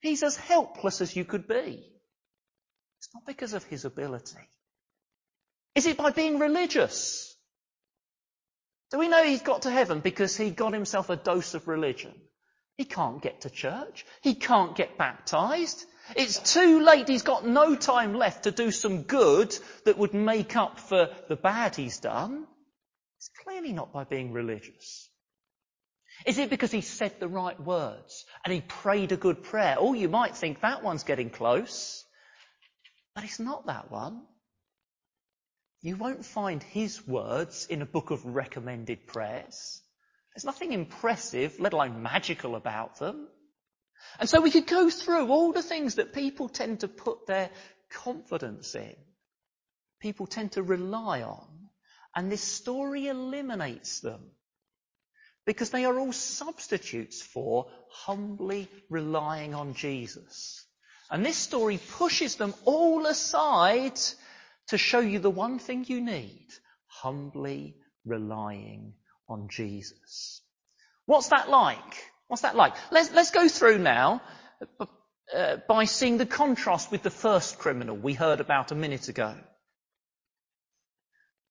He's 0.00 0.22
as 0.22 0.36
helpless 0.36 1.00
as 1.00 1.14
you 1.14 1.24
could 1.24 1.46
be. 1.46 1.86
It's 2.98 3.08
not 3.14 3.26
because 3.26 3.52
of 3.52 3.64
his 3.64 3.84
ability. 3.84 4.38
Is 5.74 5.86
it 5.86 5.96
by 5.96 6.10
being 6.10 6.38
religious? 6.38 7.34
Do 8.90 8.98
we 8.98 9.08
know 9.08 9.24
he's 9.24 9.42
got 9.42 9.62
to 9.62 9.70
heaven 9.70 10.00
because 10.00 10.36
he 10.36 10.50
got 10.50 10.74
himself 10.74 11.08
a 11.08 11.16
dose 11.16 11.54
of 11.54 11.68
religion? 11.68 12.12
He 12.82 12.86
can't 12.86 13.22
get 13.22 13.42
to 13.42 13.48
church. 13.48 14.04
He 14.22 14.34
can't 14.34 14.74
get 14.74 14.98
baptized. 14.98 15.86
It's 16.16 16.40
too 16.52 16.80
late. 16.80 17.06
He's 17.06 17.22
got 17.22 17.46
no 17.46 17.76
time 17.76 18.12
left 18.12 18.42
to 18.42 18.50
do 18.50 18.72
some 18.72 19.02
good 19.02 19.56
that 19.84 19.98
would 19.98 20.14
make 20.14 20.56
up 20.56 20.80
for 20.80 21.08
the 21.28 21.36
bad 21.36 21.76
he's 21.76 22.00
done. 22.00 22.44
It's 23.18 23.30
clearly 23.44 23.72
not 23.72 23.92
by 23.92 24.02
being 24.02 24.32
religious. 24.32 25.08
Is 26.26 26.38
it 26.38 26.50
because 26.50 26.72
he 26.72 26.80
said 26.80 27.20
the 27.20 27.28
right 27.28 27.60
words 27.60 28.24
and 28.44 28.52
he 28.52 28.60
prayed 28.60 29.12
a 29.12 29.16
good 29.16 29.44
prayer? 29.44 29.76
Oh, 29.78 29.94
you 29.94 30.08
might 30.08 30.34
think 30.34 30.60
that 30.62 30.82
one's 30.82 31.04
getting 31.04 31.30
close. 31.30 32.04
But 33.14 33.22
it's 33.22 33.38
not 33.38 33.66
that 33.66 33.92
one. 33.92 34.22
You 35.82 35.94
won't 35.94 36.24
find 36.24 36.60
his 36.60 37.06
words 37.06 37.64
in 37.70 37.80
a 37.80 37.86
book 37.86 38.10
of 38.10 38.26
recommended 38.26 39.06
prayers. 39.06 39.82
There's 40.34 40.44
nothing 40.44 40.72
impressive, 40.72 41.60
let 41.60 41.72
alone 41.74 42.02
magical 42.02 42.56
about 42.56 42.98
them. 42.98 43.28
And 44.18 44.28
so 44.28 44.40
we 44.40 44.50
could 44.50 44.66
go 44.66 44.88
through 44.88 45.28
all 45.28 45.52
the 45.52 45.62
things 45.62 45.96
that 45.96 46.12
people 46.12 46.48
tend 46.48 46.80
to 46.80 46.88
put 46.88 47.26
their 47.26 47.50
confidence 47.90 48.74
in. 48.74 48.94
People 50.00 50.26
tend 50.26 50.52
to 50.52 50.62
rely 50.62 51.22
on. 51.22 51.48
And 52.14 52.30
this 52.30 52.42
story 52.42 53.08
eliminates 53.08 54.00
them. 54.00 54.20
Because 55.44 55.70
they 55.70 55.84
are 55.84 55.98
all 55.98 56.12
substitutes 56.12 57.20
for 57.20 57.66
humbly 57.90 58.68
relying 58.88 59.54
on 59.54 59.74
Jesus. 59.74 60.64
And 61.10 61.24
this 61.24 61.36
story 61.36 61.78
pushes 61.98 62.36
them 62.36 62.54
all 62.64 63.06
aside 63.06 63.98
to 64.68 64.78
show 64.78 65.00
you 65.00 65.18
the 65.18 65.30
one 65.30 65.58
thing 65.58 65.84
you 65.86 66.00
need. 66.00 66.48
Humbly 66.86 67.76
relying 68.04 68.94
on 69.32 69.48
Jesus. 69.48 70.42
What's 71.06 71.28
that 71.28 71.48
like? 71.48 72.04
What's 72.28 72.42
that 72.42 72.56
like? 72.56 72.74
Let's, 72.90 73.12
let's 73.12 73.30
go 73.30 73.48
through 73.48 73.78
now 73.78 74.22
uh, 75.36 75.56
by 75.68 75.84
seeing 75.84 76.18
the 76.18 76.26
contrast 76.26 76.90
with 76.90 77.02
the 77.02 77.10
first 77.10 77.58
criminal 77.58 77.96
we 77.96 78.14
heard 78.14 78.40
about 78.40 78.70
a 78.70 78.76
minute 78.76 79.08
ago. 79.08 79.34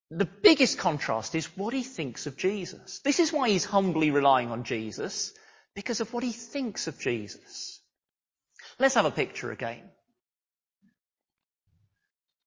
The 0.09 0.25
biggest 0.25 0.77
contrast 0.77 1.35
is 1.35 1.45
what 1.57 1.73
he 1.73 1.83
thinks 1.83 2.27
of 2.27 2.37
Jesus. 2.37 2.99
This 2.99 3.19
is 3.19 3.31
why 3.31 3.49
he's 3.49 3.63
humbly 3.63 4.11
relying 4.11 4.51
on 4.51 4.63
Jesus, 4.63 5.33
because 5.73 6.01
of 6.01 6.11
what 6.13 6.23
he 6.23 6.33
thinks 6.33 6.87
of 6.87 6.99
Jesus. 6.99 7.79
Let's 8.77 8.95
have 8.95 9.05
a 9.05 9.11
picture 9.11 9.51
again. 9.51 9.83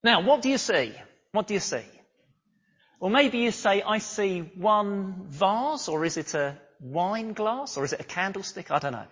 Now, 0.03 0.21
what 0.21 0.43
do 0.43 0.51
you 0.51 0.59
see? 0.59 0.93
What 1.33 1.47
do 1.47 1.55
you 1.55 1.61
see? 1.61 1.85
Or 3.01 3.11
maybe 3.11 3.39
you 3.39 3.51
say, 3.51 3.83
I 3.83 3.99
see 3.99 4.41
one 4.41 5.27
vase, 5.29 5.89
or 5.89 6.05
is 6.05 6.17
it 6.17 6.35
a 6.35 6.59
wine 6.81 7.33
glass, 7.33 7.77
or 7.77 7.85
is 7.85 7.93
it 7.93 8.01
a 8.01 8.05
candlestick? 8.05 8.71
I 8.71 8.79
don't 8.79 8.93
know. 8.93 9.07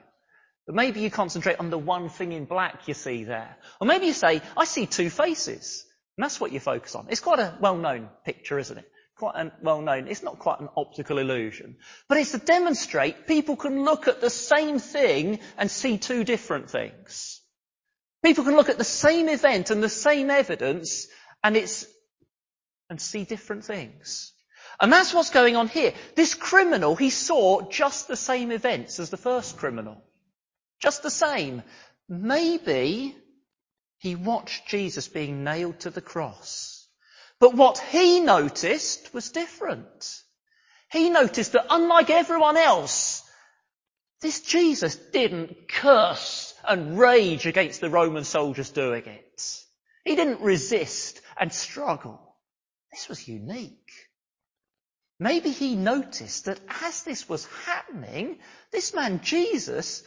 But 0.67 0.77
maybe 0.77 1.01
you 1.01 1.11
concentrate 1.11 1.59
on 1.59 1.71
the 1.71 1.79
one 1.79 2.09
thing 2.09 2.33
in 2.33 2.45
black 2.45 2.87
you 2.87 2.95
see 2.95 3.25
there. 3.25 3.57
Or 3.81 3.87
maybe 3.87 4.07
you 4.07 4.13
say, 4.13 4.41
I 4.57 4.65
see 4.65 4.87
two 4.87 5.11
faces. 5.11 5.85
And 6.17 6.25
that's 6.25 6.41
what 6.41 6.53
you 6.53 6.61
focus 6.61 6.95
on. 6.95 7.07
It's 7.11 7.21
quite 7.21 7.41
a 7.41 7.57
well-known 7.61 8.09
picture, 8.25 8.59
isn't 8.59 8.79
it? 8.79 8.89
Quite 9.17 9.35
a 9.37 9.53
well-known. 9.63 10.09
It's 10.09 10.23
not 10.23 10.39
quite 10.39 10.61
an 10.61 10.69
optical 10.77 11.19
illusion. 11.19 11.77
But 12.09 12.19
it's 12.19 12.33
to 12.33 12.39
demonstrate 12.39 13.27
people 13.27 13.57
can 13.57 13.85
look 13.85 14.09
at 14.09 14.21
the 14.21 14.31
same 14.31 14.79
thing 14.79 15.41
and 15.59 15.71
see 15.71 15.99
two 15.99 16.23
different 16.23 16.71
things. 16.71 17.41
People 18.23 18.45
can 18.45 18.55
look 18.55 18.69
at 18.69 18.79
the 18.79 18.85
same 18.85 19.29
event 19.29 19.71
and 19.71 19.83
the 19.83 19.89
same 19.89 20.31
evidence 20.31 21.09
and 21.43 21.57
it's 21.57 21.87
and 22.93 23.01
see 23.01 23.25
different 23.25 23.65
things. 23.65 24.35
And 24.79 24.93
that's 24.93 25.15
what's 25.15 25.31
going 25.31 25.57
on 25.57 25.69
here. 25.69 25.95
This 26.15 26.35
criminal, 26.35 26.95
he 26.95 27.09
saw 27.09 27.63
just 27.71 28.07
the 28.07 28.17
same 28.17 28.53
events 28.53 29.01
as 29.01 29.09
the 29.09 29.17
first 29.17 29.57
criminal. 29.57 29.97
Just 30.79 31.03
the 31.03 31.11
same. 31.11 31.63
Maybe 32.07 33.17
he 33.97 34.15
watched 34.15 34.69
Jesus 34.69 35.09
being 35.09 35.43
nailed 35.43 35.81
to 35.81 35.91
the 35.91 36.03
cross. 36.03 36.87
But 37.41 37.55
what 37.55 37.79
he 37.79 38.21
noticed 38.21 39.15
was 39.15 39.31
different. 39.31 40.21
He 40.91 41.09
noticed 41.09 41.53
that 41.53 41.69
unlike 41.71 42.11
everyone 42.11 42.59
else, 42.59 43.23
this 44.21 44.43
Jesus 44.43 44.97
didn't 44.97 45.67
curse 45.67 46.53
and 46.69 46.99
rage 46.99 47.47
against 47.47 47.81
the 47.81 47.89
Roman 47.89 48.25
soldiers 48.25 48.69
doing 48.69 49.07
it. 49.07 49.65
He 50.05 50.15
didn't 50.15 50.43
resist 50.43 51.23
and 51.39 51.51
struggle. 51.51 52.32
This 52.93 53.09
was 53.09 53.27
unique. 53.27 53.91
Maybe 55.19 55.51
he 55.51 55.77
noticed 55.77 56.47
that 56.47 56.61
as 56.83 57.05
this 57.05 57.29
was 57.29 57.47
happening, 57.65 58.39
this 58.71 58.93
man 58.93 59.21
Jesus, 59.23 60.03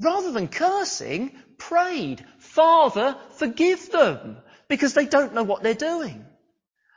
rather 0.00 0.32
than 0.32 0.48
cursing, 0.48 1.32
prayed, 1.58 2.24
Father, 2.38 3.16
forgive 3.32 3.90
them, 3.90 4.38
because 4.68 4.94
they 4.94 5.06
don't 5.06 5.34
know 5.34 5.42
what 5.42 5.62
they're 5.62 5.74
doing. 5.74 6.24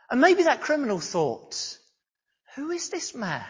And 0.10 0.22
maybe 0.22 0.44
that 0.44 0.62
criminal 0.62 1.00
thought, 1.00 1.78
who 2.56 2.72
is 2.72 2.90
this 2.90 3.16
man 3.16 3.46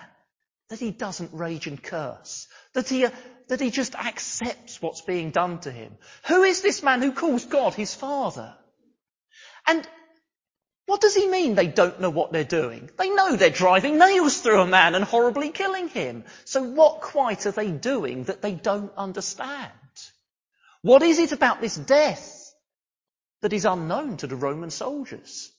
that 0.69 0.79
he 0.79 0.91
doesn't 0.91 1.33
rage 1.33 1.67
and 1.67 1.81
curse? 1.81 2.47
That 2.73 2.87
he, 2.87 3.07
that 3.49 3.59
he 3.59 3.71
just 3.71 3.95
accepts 3.95 4.81
what's 4.81 5.01
being 5.01 5.31
done 5.31 5.59
to 5.61 5.71
him? 5.71 5.97
Who 6.27 6.43
is 6.43 6.61
this 6.61 6.81
man 6.81 7.01
who 7.01 7.11
calls 7.11 7.45
God 7.45 7.73
his 7.73 7.93
father? 7.93 8.55
And 9.67 9.87
what 10.91 10.99
does 10.99 11.15
he 11.15 11.29
mean 11.29 11.55
they 11.55 11.67
don't 11.67 12.01
know 12.01 12.09
what 12.09 12.33
they're 12.33 12.43
doing? 12.43 12.89
They 12.97 13.09
know 13.09 13.37
they're 13.37 13.49
driving 13.49 13.97
nails 13.97 14.41
through 14.41 14.59
a 14.59 14.67
man 14.67 14.93
and 14.93 15.05
horribly 15.05 15.49
killing 15.49 15.87
him. 15.87 16.25
So 16.43 16.61
what 16.61 16.99
quite 16.99 17.45
are 17.45 17.51
they 17.51 17.71
doing 17.71 18.25
that 18.25 18.41
they 18.41 18.51
don't 18.51 18.91
understand? 18.97 19.71
What 20.81 21.01
is 21.01 21.17
it 21.17 21.31
about 21.31 21.61
this 21.61 21.77
death 21.77 22.53
that 23.41 23.53
is 23.53 23.63
unknown 23.63 24.17
to 24.17 24.27
the 24.27 24.35
Roman 24.35 24.69
soldiers? 24.69 25.49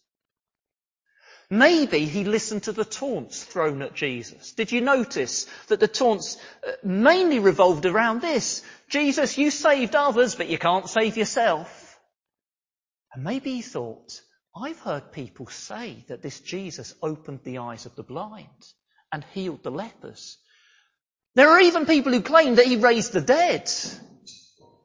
Maybe 1.48 2.04
he 2.04 2.24
listened 2.24 2.64
to 2.64 2.72
the 2.72 2.84
taunts 2.84 3.42
thrown 3.42 3.80
at 3.80 3.94
Jesus. 3.94 4.52
Did 4.52 4.70
you 4.70 4.82
notice 4.82 5.46
that 5.68 5.80
the 5.80 5.88
taunts 5.88 6.36
uh, 6.68 6.72
mainly 6.84 7.38
revolved 7.38 7.86
around 7.86 8.20
this? 8.20 8.60
Jesus, 8.90 9.38
you 9.38 9.50
saved 9.50 9.94
others, 9.94 10.34
but 10.34 10.50
you 10.50 10.58
can't 10.58 10.90
save 10.90 11.16
yourself. 11.16 11.98
And 13.14 13.24
maybe 13.24 13.54
he 13.54 13.62
thought, 13.62 14.20
I've 14.54 14.78
heard 14.80 15.12
people 15.12 15.46
say 15.46 16.04
that 16.08 16.22
this 16.22 16.40
Jesus 16.40 16.94
opened 17.02 17.40
the 17.42 17.58
eyes 17.58 17.86
of 17.86 17.96
the 17.96 18.02
blind 18.02 18.48
and 19.10 19.24
healed 19.32 19.62
the 19.62 19.70
lepers. 19.70 20.38
There 21.34 21.48
are 21.48 21.60
even 21.60 21.86
people 21.86 22.12
who 22.12 22.20
claim 22.20 22.56
that 22.56 22.66
he 22.66 22.76
raised 22.76 23.12
the 23.12 23.22
dead. 23.22 23.70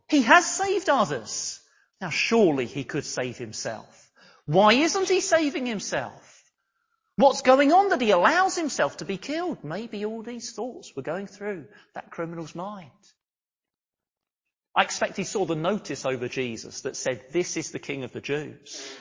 He 0.10 0.22
has 0.22 0.50
saved 0.50 0.88
others. 0.88 1.60
Now 2.00 2.10
surely 2.10 2.66
he 2.66 2.86
could 2.86 3.06
save 3.06 3.38
himself. 3.38 4.10
Why 4.46 4.74
isn't 4.74 5.10
he 5.10 5.20
saving 5.20 5.66
himself? 5.66 6.44
What's 7.18 7.42
going 7.42 7.74
on 7.74 7.90
that 7.90 8.00
he 8.00 8.12
allows 8.12 8.56
himself 8.56 8.98
to 8.98 9.06
be 9.06 9.18
killed? 9.18 9.64
Maybe 9.64 10.06
all 10.06 10.22
these 10.22 10.54
thoughts 10.54 10.96
were 10.96 11.02
going 11.02 11.28
through 11.28 11.66
that 11.96 12.12
criminal's 12.12 12.56
mind. 12.56 12.92
I 14.76 14.84
expect 14.84 15.18
he 15.18 15.24
saw 15.24 15.46
the 15.46 15.56
notice 15.56 16.06
over 16.06 16.28
Jesus 16.28 16.82
that 16.82 16.96
said, 16.96 17.22
this 17.34 17.58
is 17.58 17.72
the 17.72 17.80
King 17.80 18.04
of 18.04 18.14
the 18.14 18.22
Jews. 18.22 18.96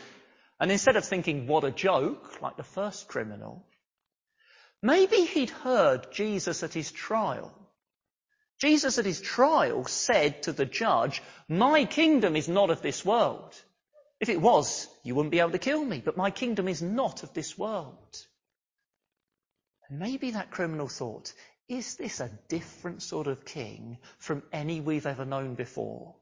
And 0.59 0.73
instead 0.73 0.97
of 0.97 1.05
thinking, 1.05 1.47
what 1.47 1.65
a 1.65 1.71
joke, 1.71 2.41
like 2.41 2.57
the 2.57 2.63
first 2.63 3.09
criminal, 3.09 3.67
maybe 4.83 5.17
he'd 5.17 5.51
heard 5.51 6.13
Jesus 6.13 6.63
at 6.63 6.73
his 6.73 6.91
trial. 6.91 7.53
Jesus 8.59 8.99
at 8.99 9.05
his 9.05 9.21
trial 9.21 9.85
said 9.85 10.45
to 10.45 10.53
the 10.53 10.65
judge, 10.65 11.23
my 11.49 11.85
kingdom 11.85 12.37
is 12.37 12.49
not 12.49 12.71
of 12.71 12.81
this 12.81 13.05
world. 13.05 13.55
If 14.19 14.31
it 14.31 14.41
was, 14.41 14.89
you 15.03 15.15
wouldn't 15.15 15.33
be 15.33 15.41
able 15.41 15.51
to 15.51 15.59
kill 15.59 15.85
me, 15.85 16.01
but 16.03 16.17
my 16.17 16.31
kingdom 16.31 16.69
is 16.69 16.81
not 16.81 17.23
of 17.23 17.35
this 17.35 17.59
world. 17.59 18.17
And 19.89 19.99
maybe 19.99 20.31
that 20.31 20.51
criminal 20.51 20.89
thought, 20.89 21.35
is 21.69 21.97
this 21.97 22.21
a 22.21 22.31
different 22.49 23.03
sort 23.03 23.27
of 23.27 23.45
king 23.45 23.99
from 24.19 24.43
any 24.53 24.81
we've 24.81 25.07
ever 25.07 25.27
known 25.27 25.55
before? 25.55 26.15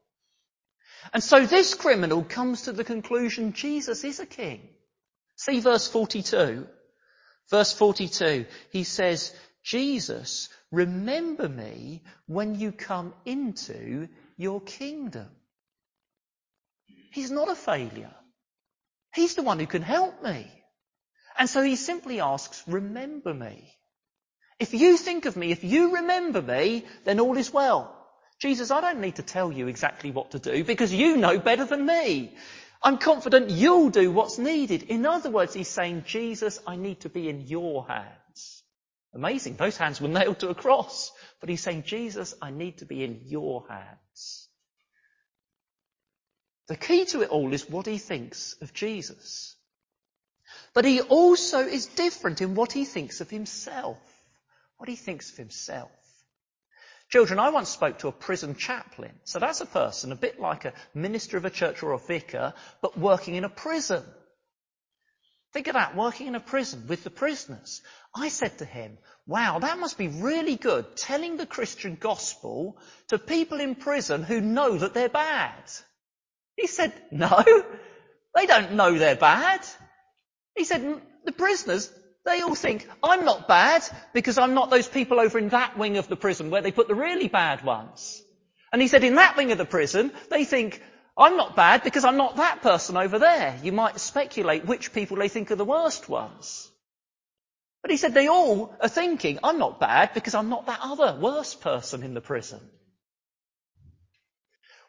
And 1.13 1.23
so 1.23 1.45
this 1.45 1.73
criminal 1.73 2.23
comes 2.23 2.63
to 2.63 2.71
the 2.71 2.83
conclusion 2.83 3.53
Jesus 3.53 4.03
is 4.03 4.19
a 4.19 4.25
king. 4.25 4.67
See 5.35 5.59
verse 5.59 5.87
42. 5.87 6.67
Verse 7.49 7.73
42, 7.73 8.45
he 8.71 8.83
says, 8.83 9.33
Jesus, 9.63 10.49
remember 10.71 11.47
me 11.47 12.01
when 12.25 12.55
you 12.55 12.71
come 12.71 13.13
into 13.25 14.07
your 14.37 14.61
kingdom. 14.61 15.27
He's 17.11 17.31
not 17.31 17.49
a 17.49 17.55
failure. 17.55 18.13
He's 19.13 19.35
the 19.35 19.43
one 19.43 19.59
who 19.59 19.67
can 19.67 19.83
help 19.83 20.23
me. 20.23 20.51
And 21.37 21.49
so 21.49 21.61
he 21.61 21.75
simply 21.75 22.19
asks, 22.19 22.63
remember 22.67 23.33
me. 23.33 23.73
If 24.59 24.73
you 24.73 24.97
think 24.97 25.25
of 25.25 25.35
me, 25.35 25.51
if 25.51 25.63
you 25.63 25.95
remember 25.95 26.41
me, 26.41 26.85
then 27.03 27.19
all 27.19 27.37
is 27.37 27.53
well. 27.53 27.94
Jesus, 28.39 28.71
I 28.71 28.81
don't 28.81 28.99
need 28.99 29.15
to 29.15 29.23
tell 29.23 29.51
you 29.51 29.67
exactly 29.67 30.11
what 30.11 30.31
to 30.31 30.39
do 30.39 30.63
because 30.63 30.93
you 30.93 31.17
know 31.17 31.39
better 31.39 31.65
than 31.65 31.85
me. 31.85 32.33
I'm 32.83 32.97
confident 32.97 33.49
you'll 33.49 33.89
do 33.89 34.11
what's 34.11 34.37
needed. 34.37 34.83
In 34.83 35.05
other 35.05 35.29
words, 35.29 35.53
he's 35.53 35.69
saying, 35.69 36.03
Jesus, 36.05 36.59
I 36.67 36.75
need 36.75 37.01
to 37.01 37.09
be 37.09 37.29
in 37.29 37.47
your 37.47 37.87
hands. 37.87 38.63
Amazing. 39.13 39.55
Those 39.55 39.77
hands 39.77 40.01
were 40.01 40.09
nailed 40.09 40.39
to 40.39 40.49
a 40.49 40.55
cross. 40.55 41.11
But 41.39 41.49
he's 41.49 41.63
saying, 41.63 41.83
Jesus, 41.83 42.35
I 42.41 42.51
need 42.51 42.79
to 42.79 42.85
be 42.85 43.03
in 43.03 43.21
your 43.25 43.65
hands. 43.69 44.49
The 46.67 46.75
key 46.75 47.05
to 47.05 47.21
it 47.21 47.29
all 47.29 47.53
is 47.53 47.69
what 47.69 47.85
he 47.85 47.97
thinks 47.97 48.55
of 48.61 48.73
Jesus. 48.73 49.55
But 50.73 50.85
he 50.85 51.01
also 51.01 51.59
is 51.59 51.85
different 51.85 52.41
in 52.41 52.55
what 52.55 52.73
he 52.73 52.85
thinks 52.85 53.21
of 53.21 53.29
himself 53.29 53.97
what 54.77 54.89
he 54.89 54.95
thinks 54.95 55.31
of 55.31 55.37
himself. 55.37 55.91
Children, 57.15 57.39
I 57.39 57.49
once 57.49 57.69
spoke 57.69 57.99
to 57.99 58.09
a 58.09 58.11
prison 58.11 58.55
chaplain. 58.55 59.13
So 59.23 59.39
that's 59.39 59.61
a 59.61 59.65
person, 59.65 60.11
a 60.11 60.17
bit 60.17 60.37
like 60.37 60.65
a 60.65 60.73
minister 60.93 61.37
of 61.37 61.45
a 61.45 61.49
church 61.49 61.81
or 61.81 61.93
a 61.93 61.97
vicar, 61.97 62.53
but 62.81 62.99
working 62.99 63.35
in 63.35 63.45
a 63.45 63.49
prison. 63.49 64.03
Think 65.53 65.67
of 65.67 65.75
that, 65.75 65.95
working 65.95 66.27
in 66.27 66.35
a 66.35 66.41
prison 66.41 66.87
with 66.89 67.05
the 67.05 67.09
prisoners. 67.09 67.81
I 68.13 68.27
said 68.27 68.57
to 68.57 68.65
him, 68.65 68.97
wow, 69.25 69.59
that 69.59 69.79
must 69.79 69.97
be 69.97 70.09
really 70.09 70.57
good, 70.57 70.97
telling 70.97 71.37
the 71.37 71.45
Christian 71.45 71.95
gospel 71.97 72.77
to 73.07 73.17
people 73.17 73.61
in 73.61 73.75
prison 73.75 74.21
who 74.21 74.41
know 74.41 74.77
that 74.77 74.93
they're 74.93 75.07
bad. 75.07 75.63
He 76.57 76.67
said, 76.67 76.91
no, 77.11 77.45
they 78.35 78.45
don't 78.45 78.73
know 78.73 78.97
they're 78.97 79.15
bad. 79.15 79.61
He 80.53 80.65
said, 80.65 81.01
the 81.23 81.31
prisoners, 81.31 81.89
they 82.25 82.41
all 82.41 82.55
think, 82.55 82.87
I'm 83.03 83.23
not 83.23 83.47
bad 83.47 83.83
because 84.13 84.37
I'm 84.37 84.55
not 84.55 84.69
those 84.69 84.87
people 84.87 85.19
over 85.19 85.37
in 85.37 85.49
that 85.49 85.77
wing 85.77 85.97
of 85.97 86.07
the 86.07 86.15
prison 86.15 86.49
where 86.49 86.61
they 86.61 86.71
put 86.71 86.87
the 86.87 86.95
really 86.95 87.27
bad 87.27 87.63
ones. 87.63 88.21
And 88.73 88.81
he 88.81 88.87
said 88.87 89.03
in 89.03 89.15
that 89.15 89.37
wing 89.37 89.51
of 89.51 89.57
the 89.57 89.65
prison, 89.65 90.11
they 90.29 90.43
think, 90.43 90.81
I'm 91.17 91.37
not 91.37 91.55
bad 91.55 91.83
because 91.83 92.03
I'm 92.03 92.17
not 92.17 92.37
that 92.37 92.61
person 92.61 92.97
over 92.97 93.19
there. 93.19 93.57
You 93.63 93.71
might 93.71 93.99
speculate 93.99 94.65
which 94.65 94.91
people 94.91 95.17
they 95.17 95.29
think 95.29 95.51
are 95.51 95.55
the 95.55 95.63
worst 95.63 96.09
ones. 96.09 96.69
But 97.81 97.91
he 97.91 97.97
said 97.97 98.13
they 98.13 98.27
all 98.27 98.75
are 98.81 98.89
thinking, 98.89 99.39
I'm 99.43 99.59
not 99.59 99.79
bad 99.79 100.13
because 100.13 100.33
I'm 100.33 100.49
not 100.49 100.65
that 100.65 100.79
other 100.81 101.17
worst 101.21 101.61
person 101.61 102.01
in 102.01 102.15
the 102.15 102.21
prison. 102.21 102.59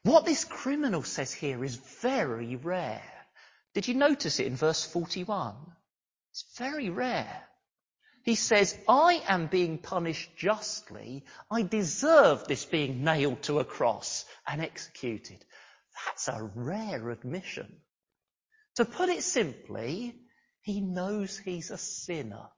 What 0.03 0.25
this 0.25 0.44
criminal 0.44 1.03
says 1.03 1.33
here 1.33 1.62
is 1.62 1.77
very 2.01 2.57
rare. 2.57 3.03
Did 3.75 3.88
you 3.88 3.94
notice 3.94 4.40
it 4.40 4.46
in 4.46 4.57
verse 4.57 4.85
41? 4.85 5.55
It's 6.37 6.59
very 6.59 6.90
rare. 6.90 7.42
He 8.22 8.35
says, 8.35 8.77
I 8.87 9.22
am 9.27 9.46
being 9.46 9.79
punished 9.79 10.37
justly. 10.37 11.25
I 11.51 11.62
deserve 11.62 12.46
this 12.46 12.66
being 12.66 13.03
nailed 13.03 13.42
to 13.44 13.59
a 13.59 13.64
cross 13.64 14.27
and 14.46 14.61
executed. 14.61 15.42
That's 15.94 16.29
a 16.29 16.51
rare 16.55 17.09
admission. 17.09 17.81
To 18.75 18.85
put 18.85 19.09
it 19.09 19.22
simply, 19.22 20.14
he 20.61 20.83
knows 20.83 21.38
he's 21.38 21.70
a 21.70 21.79
sinner. 21.79 22.49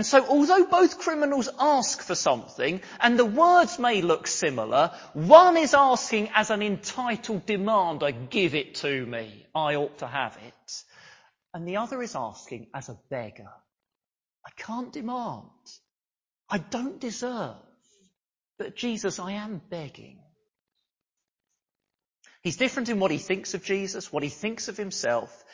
And 0.00 0.06
so 0.06 0.26
although 0.28 0.64
both 0.64 0.98
criminals 0.98 1.50
ask 1.58 2.00
for 2.00 2.14
something, 2.14 2.80
and 3.00 3.18
the 3.18 3.26
words 3.26 3.78
may 3.78 4.00
look 4.00 4.26
similar, 4.26 4.92
one 5.12 5.58
is 5.58 5.74
asking 5.74 6.30
as 6.34 6.48
an 6.48 6.62
entitled 6.62 7.44
demander, 7.44 8.10
give 8.10 8.54
it 8.54 8.76
to 8.76 9.04
me, 9.04 9.46
I 9.54 9.74
ought 9.74 9.98
to 9.98 10.06
have 10.06 10.38
it. 10.42 10.84
And 11.52 11.68
the 11.68 11.76
other 11.76 12.00
is 12.00 12.16
asking 12.16 12.68
as 12.72 12.88
a 12.88 12.98
beggar, 13.10 13.52
I 14.46 14.50
can't 14.56 14.90
demand, 14.90 15.50
I 16.48 16.56
don't 16.56 16.98
deserve, 16.98 17.56
but 18.58 18.76
Jesus, 18.76 19.18
I 19.18 19.32
am 19.32 19.60
begging. 19.68 20.18
He's 22.40 22.56
different 22.56 22.88
in 22.88 23.00
what 23.00 23.10
he 23.10 23.18
thinks 23.18 23.52
of 23.52 23.62
Jesus, 23.64 24.10
what 24.10 24.22
he 24.22 24.30
thinks 24.30 24.68
of 24.68 24.78
himself. 24.78 25.44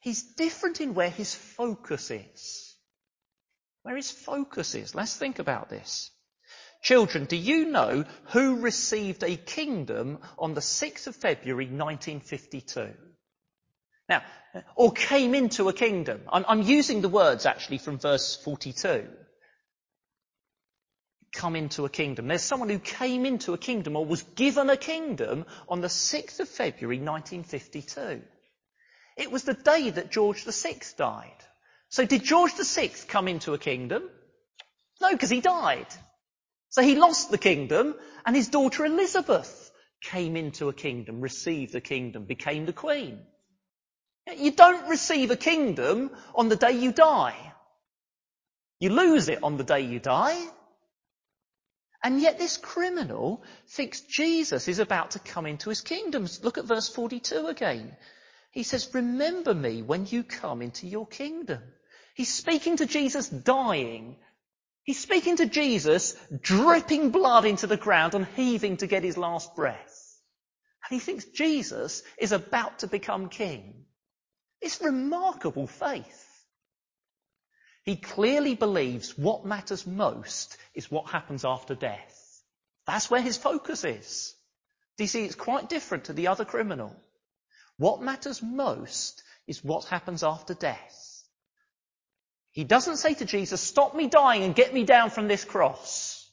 He's 0.00 0.24
different 0.24 0.80
in 0.80 0.94
where 0.94 1.08
his 1.08 1.32
focus 1.32 2.10
is 2.10 2.61
where 3.82 3.96
his 3.96 4.10
focus 4.10 4.74
is. 4.74 4.94
Let's 4.94 5.16
think 5.16 5.38
about 5.38 5.68
this. 5.68 6.10
Children, 6.82 7.26
do 7.26 7.36
you 7.36 7.66
know 7.66 8.04
who 8.26 8.60
received 8.60 9.22
a 9.22 9.36
kingdom 9.36 10.18
on 10.38 10.54
the 10.54 10.60
6th 10.60 11.06
of 11.06 11.16
February 11.16 11.66
1952? 11.66 12.92
Now, 14.08 14.22
or 14.74 14.92
came 14.92 15.34
into 15.34 15.68
a 15.68 15.72
kingdom. 15.72 16.22
I'm, 16.30 16.44
I'm 16.48 16.62
using 16.62 17.00
the 17.00 17.08
words 17.08 17.46
actually 17.46 17.78
from 17.78 17.98
verse 17.98 18.36
42. 18.44 19.08
Come 21.32 21.56
into 21.56 21.84
a 21.84 21.88
kingdom. 21.88 22.26
There's 22.26 22.42
someone 22.42 22.68
who 22.68 22.80
came 22.80 23.24
into 23.24 23.54
a 23.54 23.58
kingdom 23.58 23.96
or 23.96 24.04
was 24.04 24.22
given 24.22 24.68
a 24.68 24.76
kingdom 24.76 25.46
on 25.68 25.80
the 25.80 25.88
6th 25.88 26.40
of 26.40 26.48
February 26.48 26.98
1952. 26.98 28.22
It 29.16 29.30
was 29.30 29.44
the 29.44 29.54
day 29.54 29.90
that 29.90 30.10
George 30.10 30.44
VI 30.44 30.80
died. 30.96 31.44
So 31.92 32.06
did 32.06 32.24
George 32.24 32.54
VI 32.54 32.90
come 33.06 33.28
into 33.28 33.52
a 33.52 33.58
kingdom? 33.58 34.02
No, 35.02 35.12
because 35.12 35.28
he 35.28 35.42
died. 35.42 35.88
So 36.70 36.80
he 36.80 36.96
lost 36.96 37.30
the 37.30 37.36
kingdom 37.36 37.94
and 38.24 38.34
his 38.34 38.48
daughter 38.48 38.86
Elizabeth 38.86 39.70
came 40.02 40.34
into 40.34 40.70
a 40.70 40.72
kingdom, 40.72 41.20
received 41.20 41.74
the 41.74 41.82
kingdom, 41.82 42.24
became 42.24 42.64
the 42.64 42.72
queen. 42.72 43.20
You 44.34 44.52
don't 44.52 44.88
receive 44.88 45.30
a 45.30 45.36
kingdom 45.36 46.10
on 46.34 46.48
the 46.48 46.56
day 46.56 46.72
you 46.72 46.92
die. 46.92 47.36
You 48.80 48.88
lose 48.88 49.28
it 49.28 49.42
on 49.42 49.58
the 49.58 49.64
day 49.64 49.82
you 49.82 50.00
die. 50.00 50.42
And 52.02 52.22
yet 52.22 52.38
this 52.38 52.56
criminal 52.56 53.44
thinks 53.68 54.00
Jesus 54.00 54.66
is 54.66 54.78
about 54.78 55.10
to 55.10 55.18
come 55.18 55.44
into 55.44 55.68
his 55.68 55.82
kingdom. 55.82 56.26
Look 56.42 56.56
at 56.56 56.64
verse 56.64 56.88
42 56.88 57.48
again. 57.48 57.94
He 58.50 58.62
says, 58.62 58.94
remember 58.94 59.52
me 59.52 59.82
when 59.82 60.06
you 60.06 60.24
come 60.24 60.62
into 60.62 60.86
your 60.86 61.06
kingdom. 61.06 61.60
He's 62.14 62.32
speaking 62.32 62.76
to 62.76 62.86
Jesus 62.86 63.28
dying. 63.28 64.16
He's 64.84 64.98
speaking 64.98 65.36
to 65.36 65.46
Jesus 65.46 66.16
dripping 66.40 67.10
blood 67.10 67.44
into 67.44 67.66
the 67.66 67.76
ground 67.76 68.14
and 68.14 68.26
heaving 68.26 68.78
to 68.78 68.86
get 68.86 69.04
his 69.04 69.16
last 69.16 69.54
breath. 69.54 70.18
And 70.88 71.00
he 71.00 71.04
thinks 71.04 71.24
Jesus 71.26 72.02
is 72.18 72.32
about 72.32 72.80
to 72.80 72.86
become 72.86 73.28
king. 73.28 73.84
It's 74.60 74.80
remarkable 74.80 75.66
faith. 75.66 76.28
He 77.84 77.96
clearly 77.96 78.54
believes 78.54 79.16
what 79.18 79.44
matters 79.44 79.86
most 79.86 80.56
is 80.74 80.90
what 80.90 81.10
happens 81.10 81.44
after 81.44 81.74
death. 81.74 82.42
That's 82.86 83.10
where 83.10 83.22
his 83.22 83.36
focus 83.36 83.84
is. 83.84 84.34
Do 84.96 85.04
you 85.04 85.08
see, 85.08 85.24
it's 85.24 85.34
quite 85.34 85.68
different 85.68 86.04
to 86.04 86.12
the 86.12 86.28
other 86.28 86.44
criminal. 86.44 86.94
What 87.78 88.02
matters 88.02 88.42
most 88.42 89.22
is 89.46 89.64
what 89.64 89.86
happens 89.86 90.22
after 90.22 90.54
death. 90.54 91.11
He 92.52 92.64
doesn't 92.64 92.98
say 92.98 93.14
to 93.14 93.24
Jesus, 93.24 93.60
stop 93.60 93.94
me 93.94 94.08
dying 94.08 94.44
and 94.44 94.54
get 94.54 94.74
me 94.74 94.84
down 94.84 95.10
from 95.10 95.26
this 95.26 95.44
cross. 95.44 96.30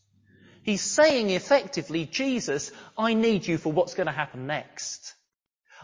He's 0.64 0.82
saying 0.82 1.30
effectively, 1.30 2.06
Jesus, 2.06 2.72
I 2.98 3.14
need 3.14 3.48
you 3.48 3.58
for 3.58 3.72
what's 3.72 3.96
going 3.96 4.08
to 4.08 4.14
happen 4.14 4.46
next. 4.46 5.16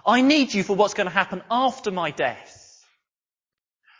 I 0.06 0.21
need 0.21 0.54
you 0.54 0.63
for 0.63 0.76
what's 0.76 0.93
going 0.93 1.08
to 1.08 1.13
happen 1.13 1.41
after 1.50 1.89
my 1.89 2.12
death. 2.12 2.62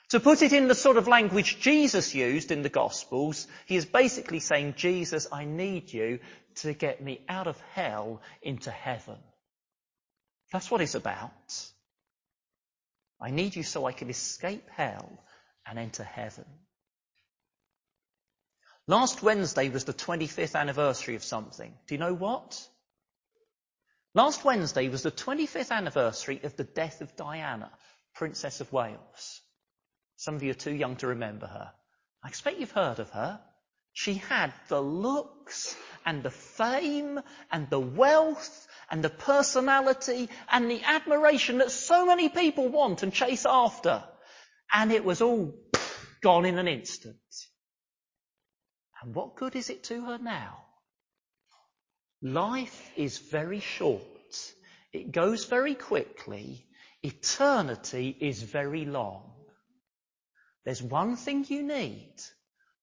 To 0.10 0.20
put 0.20 0.42
it 0.42 0.54
in 0.54 0.68
the 0.68 0.76
sort 0.76 0.98
of 0.98 1.08
language 1.08 1.60
Jesus 1.62 2.14
used 2.14 2.52
in 2.52 2.62
the 2.62 2.70
Gospels, 2.70 3.48
he 3.66 3.78
is 3.78 3.86
basically 3.86 4.40
saying, 4.40 4.76
Jesus, 4.78 5.28
I 5.32 5.46
need 5.46 5.92
you 5.92 6.20
to 6.56 6.74
get 6.74 7.02
me 7.02 7.22
out 7.28 7.48
of 7.48 7.60
hell 7.74 8.22
into 8.42 8.70
heaven. 8.70 9.18
That's 10.52 10.70
what 10.70 10.82
it's 10.82 10.96
about. 10.96 11.32
I 13.20 13.32
need 13.32 13.56
you 13.56 13.64
so 13.64 13.86
I 13.86 13.94
can 13.94 14.10
escape 14.10 14.70
hell 14.70 15.24
and 15.66 15.80
enter 15.80 16.04
heaven. 16.04 16.46
Last 18.88 19.24
Wednesday 19.24 19.70
was 19.70 19.86
the 19.86 19.94
25th 19.94 20.56
anniversary 20.56 21.16
of 21.16 21.24
something. 21.24 21.74
Do 21.88 21.96
you 21.96 22.00
know 22.00 22.14
what? 22.14 22.68
Last 24.14 24.46
Wednesday 24.46 24.90
was 24.90 25.02
the 25.02 25.12
25th 25.12 25.72
anniversary 25.72 26.40
of 26.44 26.56
the 26.56 26.64
death 26.64 27.02
of 27.02 27.16
Diana, 27.16 27.72
Princess 28.14 28.62
of 28.62 28.72
Wales. 28.72 29.42
Some 30.18 30.36
of 30.36 30.44
you 30.44 30.52
are 30.52 30.54
too 30.54 30.74
young 30.74 30.96
to 30.98 31.08
remember 31.08 31.48
her. 31.48 31.72
I 32.24 32.28
expect 32.30 32.60
you've 32.60 32.72
heard 32.72 33.00
of 33.00 33.10
her. 33.10 33.42
She 33.92 34.16
had 34.16 34.54
the 34.68 34.82
looks 34.82 35.76
and 36.06 36.22
the 36.22 36.32
fame 36.32 37.20
and 37.52 37.70
the 37.70 37.80
wealth 37.80 38.68
and 38.92 39.04
the 39.04 39.10
personality 39.10 40.30
and 40.50 40.70
the 40.70 40.84
admiration 40.84 41.58
that 41.58 41.72
so 41.72 42.06
many 42.06 42.30
people 42.30 42.68
want 42.70 43.04
and 43.04 43.12
chase 43.12 43.46
after. 43.46 44.04
And 44.74 44.92
it 44.92 45.04
was 45.04 45.22
all 45.22 45.54
gone 46.22 46.46
in 46.46 46.58
an 46.58 46.68
instant. 46.68 47.18
And 49.02 49.14
what 49.14 49.36
good 49.36 49.56
is 49.56 49.70
it 49.70 49.84
to 49.86 50.06
her 50.06 50.18
now? 50.18 50.66
Life 52.22 52.92
is 52.96 53.20
very 53.20 53.60
short. 53.60 54.02
It 54.92 55.12
goes 55.12 55.46
very 55.46 55.76
quickly. 55.76 56.66
Eternity 57.04 58.16
is 58.20 58.42
very 58.42 58.86
long. 58.86 59.34
There's 60.64 60.82
one 60.82 61.16
thing 61.18 61.46
you 61.48 61.62
need. 61.62 62.16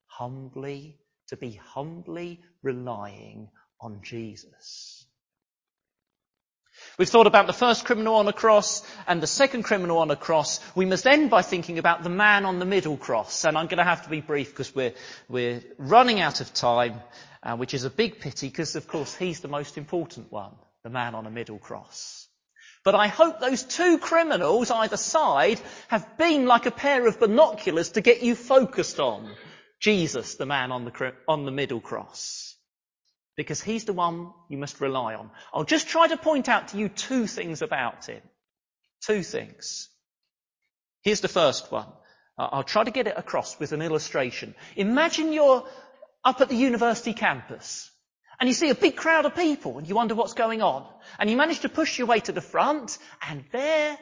Humbly, 0.07 1.01
to 1.29 1.37
be 1.37 1.53
humbly 1.53 2.41
relying 2.63 3.49
on 3.81 4.01
Jesus. 4.03 5.02
We've 6.99 7.09
thought 7.09 7.27
about 7.27 7.47
the 7.47 7.55
first 7.55 7.87
criminal 7.87 8.17
on 8.17 8.29
a 8.29 8.33
cross 8.35 8.83
and 9.07 9.23
the 9.23 9.27
second 9.27 9.63
criminal 9.63 9.99
on 9.99 10.11
a 10.11 10.17
cross. 10.17 10.61
We 10.75 10.85
must 10.85 11.07
end 11.07 11.31
by 11.31 11.41
thinking 11.41 11.79
about 11.79 12.03
the 12.03 12.11
man 12.11 12.45
on 12.45 12.59
the 12.59 12.67
middle 12.67 12.99
cross. 12.99 13.45
And 13.45 13.57
I'm 13.57 13.67
going 13.67 13.79
to 13.79 13.85
have 13.85 14.03
to 14.05 14.11
be 14.11 14.21
brief 14.21 14.51
because 14.51 14.75
we're, 14.75 14.93
we're 15.29 15.63
running 15.79 16.21
out 16.21 16.43
of 16.43 16.53
time, 16.53 17.01
uh, 17.43 17.57
which 17.57 17.73
is 17.73 17.85
a 17.85 17.91
big 17.91 18.21
pity 18.21 18.49
because, 18.49 18.77
of 18.77 18.87
course, 18.87 19.15
he's 19.15 19.41
the 19.41 19.49
most 19.49 19.79
important 19.79 20.31
one, 20.31 20.53
the 20.85 20.91
man 20.91 21.15
on 21.15 21.27
a 21.27 21.31
middle 21.31 21.59
cross. 21.59 22.29
But 22.85 22.95
I 22.95 23.07
hope 23.07 23.41
those 23.41 23.63
two 23.63 23.99
criminals 23.99 24.71
either 24.71 24.97
side 24.97 25.61
have 25.89 26.19
been 26.19 26.47
like 26.47 26.67
a 26.67 26.71
pair 26.71 27.07
of 27.07 27.21
binoculars 27.21 27.91
to 27.93 28.01
get 28.01 28.23
you 28.23 28.35
focused 28.35 29.01
on 29.01 29.35
Jesus, 29.81 30.35
the 30.35 30.47
man 30.47 30.73
on 30.73 30.85
the, 30.85 31.13
on 31.27 31.45
the 31.45 31.53
middle 31.53 31.81
cross. 31.81 32.42
Because 33.37 33.63
he's 33.63 33.85
the 33.85 33.93
one 33.93 34.33
you 34.49 34.59
must 34.59 34.81
rely 34.81 35.15
on. 35.15 35.31
I'll 35.55 35.65
just 35.65 35.89
try 35.89 36.09
to 36.09 36.17
point 36.17 36.49
out 36.49 36.69
to 36.69 36.79
you 36.79 36.89
two 36.89 37.27
things 37.27 37.63
about 37.63 38.07
him. 38.07 38.21
Two 39.01 39.23
things. 39.23 39.89
Here's 41.03 41.21
the 41.21 41.29
first 41.29 41.73
one. 41.73 41.89
Uh, 42.39 42.49
I'll 42.53 42.63
try 42.63 42.85
to 42.85 42.91
get 42.91 43.07
it 43.07 43.15
across 43.17 43.59
with 43.59 43.73
an 43.73 43.83
illustration. 43.83 44.55
Imagine 44.77 45.33
you're 45.33 45.67
up 46.25 46.41
at 46.41 46.49
the 46.49 46.57
university 46.57 47.15
campus 47.15 47.91
and 48.39 48.49
you 48.49 48.55
see 48.55 48.71
a 48.71 48.75
big 48.75 48.97
crowd 48.97 49.25
of 49.25 49.35
people 49.35 49.79
and 49.79 49.89
you 49.89 49.95
wonder 49.95 50.15
what's 50.15 50.35
going 50.35 50.63
on. 50.63 50.87
And 51.19 51.31
you 51.31 51.37
manage 51.37 51.61
to 51.61 51.69
push 51.69 51.99
your 51.99 52.07
way 52.07 52.21
to 52.21 52.33
the 52.33 52.41
front 52.41 52.99
and 53.29 53.45
there 53.53 53.99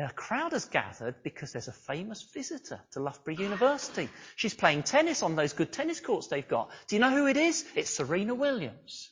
the 0.00 0.08
crowd 0.14 0.52
has 0.52 0.64
gathered 0.64 1.16
because 1.22 1.52
there's 1.52 1.68
a 1.68 1.72
famous 1.72 2.22
visitor 2.22 2.80
to 2.92 3.00
Loughborough 3.00 3.34
University. 3.34 4.08
She's 4.34 4.54
playing 4.54 4.84
tennis 4.84 5.22
on 5.22 5.36
those 5.36 5.52
good 5.52 5.72
tennis 5.72 6.00
courts 6.00 6.28
they've 6.28 6.46
got. 6.46 6.70
Do 6.88 6.96
you 6.96 7.00
know 7.00 7.10
who 7.10 7.26
it 7.26 7.36
is? 7.36 7.66
It's 7.74 7.90
Serena 7.90 8.34
Williams. 8.34 9.10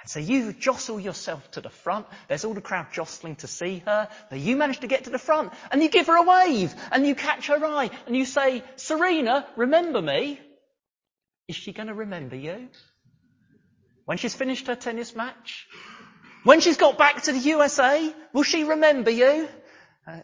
And 0.00 0.08
so 0.08 0.20
you 0.20 0.52
jostle 0.52 1.00
yourself 1.00 1.50
to 1.52 1.60
the 1.60 1.70
front. 1.70 2.06
There's 2.28 2.44
all 2.44 2.54
the 2.54 2.60
crowd 2.60 2.92
jostling 2.92 3.34
to 3.36 3.48
see 3.48 3.82
her. 3.84 4.08
But 4.30 4.38
you 4.38 4.54
manage 4.54 4.78
to 4.80 4.86
get 4.86 5.04
to 5.04 5.10
the 5.10 5.18
front 5.18 5.52
and 5.72 5.82
you 5.82 5.88
give 5.88 6.06
her 6.06 6.16
a 6.16 6.22
wave 6.22 6.72
and 6.92 7.04
you 7.04 7.16
catch 7.16 7.48
her 7.48 7.64
eye 7.64 7.90
and 8.06 8.16
you 8.16 8.26
say, 8.26 8.62
Serena, 8.76 9.44
remember 9.56 10.00
me. 10.00 10.40
Is 11.48 11.56
she 11.56 11.72
going 11.72 11.88
to 11.88 11.94
remember 11.94 12.36
you? 12.36 12.68
When 14.04 14.18
she's 14.18 14.34
finished 14.34 14.68
her 14.68 14.76
tennis 14.76 15.16
match? 15.16 15.66
When 16.44 16.60
she's 16.60 16.76
got 16.76 16.98
back 16.98 17.22
to 17.22 17.32
the 17.32 17.38
USA? 17.38 18.14
Will 18.32 18.42
she 18.42 18.64
remember 18.64 19.10
you? 19.10 19.48
Uh, 20.06 20.20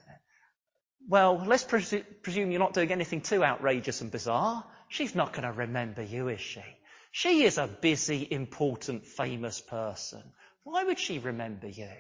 well, 1.08 1.42
let's 1.44 1.64
presu- 1.64 2.04
presume 2.22 2.50
you're 2.50 2.60
not 2.60 2.72
doing 2.72 2.92
anything 2.92 3.20
too 3.20 3.44
outrageous 3.44 4.00
and 4.00 4.10
bizarre. 4.10 4.64
She's 4.88 5.14
not 5.14 5.32
going 5.32 5.42
to 5.42 5.52
remember 5.52 6.02
you, 6.02 6.28
is 6.28 6.40
she? 6.40 6.62
She 7.10 7.44
is 7.44 7.58
a 7.58 7.66
busy, 7.66 8.26
important, 8.30 9.06
famous 9.06 9.60
person. 9.60 10.22
Why 10.62 10.84
would 10.84 10.98
she 10.98 11.18
remember 11.18 11.68
you? 11.68 11.90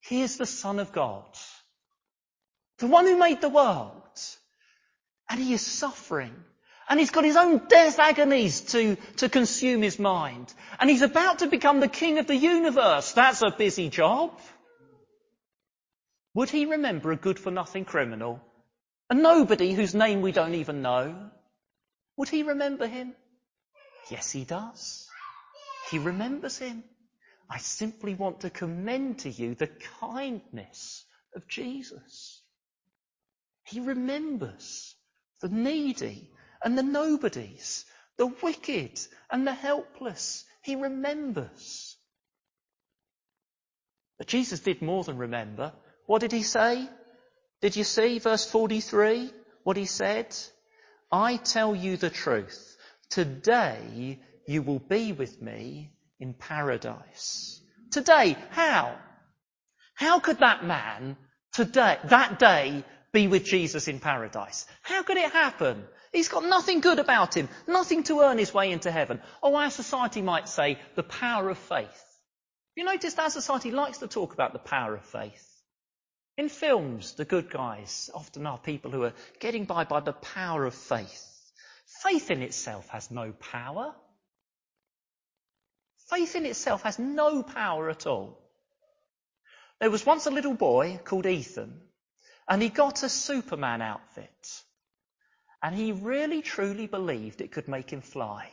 He 0.00 0.22
is 0.22 0.36
the 0.36 0.46
Son 0.46 0.78
of 0.78 0.92
God. 0.92 1.36
The 2.78 2.86
one 2.86 3.06
who 3.06 3.18
made 3.18 3.40
the 3.40 3.48
world. 3.48 4.20
And 5.28 5.40
he 5.40 5.52
is 5.52 5.64
suffering 5.64 6.34
and 6.92 7.00
he's 7.00 7.10
got 7.10 7.24
his 7.24 7.36
own 7.36 7.56
death 7.68 7.98
agonies 7.98 8.60
to, 8.60 8.96
to 9.16 9.30
consume 9.30 9.80
his 9.80 9.98
mind. 9.98 10.52
And 10.78 10.90
he's 10.90 11.00
about 11.00 11.38
to 11.38 11.46
become 11.46 11.80
the 11.80 11.88
king 11.88 12.18
of 12.18 12.26
the 12.26 12.36
universe. 12.36 13.12
That's 13.12 13.40
a 13.40 13.50
busy 13.50 13.88
job. 13.88 14.38
Would 16.34 16.50
he 16.50 16.66
remember 16.66 17.10
a 17.10 17.16
good 17.16 17.38
for 17.38 17.50
nothing 17.50 17.86
criminal? 17.86 18.42
A 19.08 19.14
nobody 19.14 19.72
whose 19.72 19.94
name 19.94 20.20
we 20.20 20.32
don't 20.32 20.52
even 20.52 20.82
know? 20.82 21.30
Would 22.18 22.28
he 22.28 22.42
remember 22.42 22.86
him? 22.86 23.14
Yes, 24.10 24.30
he 24.30 24.44
does. 24.44 25.08
He 25.90 25.98
remembers 25.98 26.58
him. 26.58 26.84
I 27.48 27.56
simply 27.56 28.14
want 28.14 28.40
to 28.40 28.50
commend 28.50 29.20
to 29.20 29.30
you 29.30 29.54
the 29.54 29.70
kindness 29.98 31.06
of 31.34 31.48
Jesus. 31.48 32.42
He 33.64 33.80
remembers 33.80 34.94
the 35.40 35.48
needy 35.48 36.28
and 36.64 36.76
the 36.76 36.82
nobodies, 36.82 37.84
the 38.16 38.26
wicked 38.26 39.00
and 39.30 39.46
the 39.46 39.54
helpless. 39.54 40.44
He 40.62 40.76
remembers. 40.76 41.96
But 44.18 44.28
Jesus 44.28 44.60
did 44.60 44.82
more 44.82 45.04
than 45.04 45.18
remember. 45.18 45.72
What 46.06 46.20
did 46.20 46.32
he 46.32 46.42
say? 46.42 46.88
Did 47.60 47.76
you 47.76 47.84
see 47.84 48.18
verse 48.18 48.44
43? 48.48 49.30
What 49.64 49.76
he 49.76 49.86
said? 49.86 50.36
I 51.10 51.36
tell 51.36 51.74
you 51.74 51.96
the 51.96 52.10
truth. 52.10 52.76
Today 53.10 54.20
you 54.46 54.62
will 54.62 54.78
be 54.78 55.12
with 55.12 55.40
me 55.40 55.90
in 56.18 56.34
paradise. 56.34 57.60
Today, 57.90 58.36
how? 58.50 58.96
How 59.94 60.20
could 60.20 60.38
that 60.38 60.64
man 60.64 61.16
today, 61.52 61.98
that 62.04 62.38
day, 62.38 62.84
be 63.12 63.28
with 63.28 63.44
Jesus 63.44 63.88
in 63.88 64.00
paradise? 64.00 64.66
How 64.82 65.02
could 65.02 65.16
it 65.16 65.32
happen? 65.32 65.84
He's 66.12 66.28
got 66.28 66.44
nothing 66.44 66.80
good 66.80 66.98
about 66.98 67.34
him, 67.36 67.48
nothing 67.66 68.02
to 68.04 68.20
earn 68.20 68.38
his 68.38 68.52
way 68.52 68.70
into 68.70 68.90
heaven. 68.90 69.20
Oh, 69.42 69.54
our 69.54 69.70
society 69.70 70.22
might 70.22 70.48
say, 70.48 70.78
the 70.94 71.02
power 71.02 71.48
of 71.50 71.58
faith. 71.58 72.04
You 72.74 72.84
notice 72.84 73.18
our 73.18 73.30
society 73.30 73.70
likes 73.70 73.98
to 73.98 74.08
talk 74.08 74.32
about 74.32 74.52
the 74.52 74.58
power 74.58 74.94
of 74.94 75.04
faith. 75.04 75.48
In 76.38 76.48
films, 76.48 77.12
the 77.14 77.26
good 77.26 77.50
guys 77.50 78.10
often 78.14 78.46
are 78.46 78.58
people 78.58 78.90
who 78.90 79.04
are 79.04 79.12
getting 79.40 79.64
by 79.64 79.84
by 79.84 80.00
the 80.00 80.14
power 80.14 80.64
of 80.64 80.74
faith. 80.74 81.28
Faith 82.02 82.30
in 82.30 82.42
itself 82.42 82.88
has 82.88 83.10
no 83.10 83.32
power. 83.32 83.94
Faith 86.08 86.34
in 86.34 86.46
itself 86.46 86.82
has 86.82 86.98
no 86.98 87.42
power 87.42 87.90
at 87.90 88.06
all. 88.06 88.38
There 89.80 89.90
was 89.90 90.06
once 90.06 90.26
a 90.26 90.30
little 90.30 90.54
boy 90.54 91.00
called 91.04 91.26
Ethan, 91.26 91.80
and 92.52 92.60
he 92.60 92.68
got 92.68 93.02
a 93.02 93.08
Superman 93.08 93.80
outfit. 93.80 94.62
And 95.62 95.74
he 95.74 95.92
really 95.92 96.42
truly 96.42 96.86
believed 96.86 97.40
it 97.40 97.50
could 97.50 97.66
make 97.66 97.88
him 97.88 98.02
fly. 98.02 98.50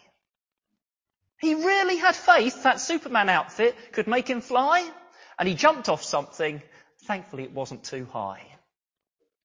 He 1.38 1.54
really 1.54 1.98
had 1.98 2.16
faith 2.16 2.64
that 2.64 2.80
Superman 2.80 3.28
outfit 3.28 3.76
could 3.92 4.08
make 4.08 4.30
him 4.30 4.40
fly. 4.40 4.90
And 5.38 5.50
he 5.50 5.54
jumped 5.54 5.90
off 5.90 6.02
something. 6.02 6.62
Thankfully, 7.08 7.44
it 7.44 7.52
wasn't 7.52 7.84
too 7.84 8.06
high. 8.06 8.42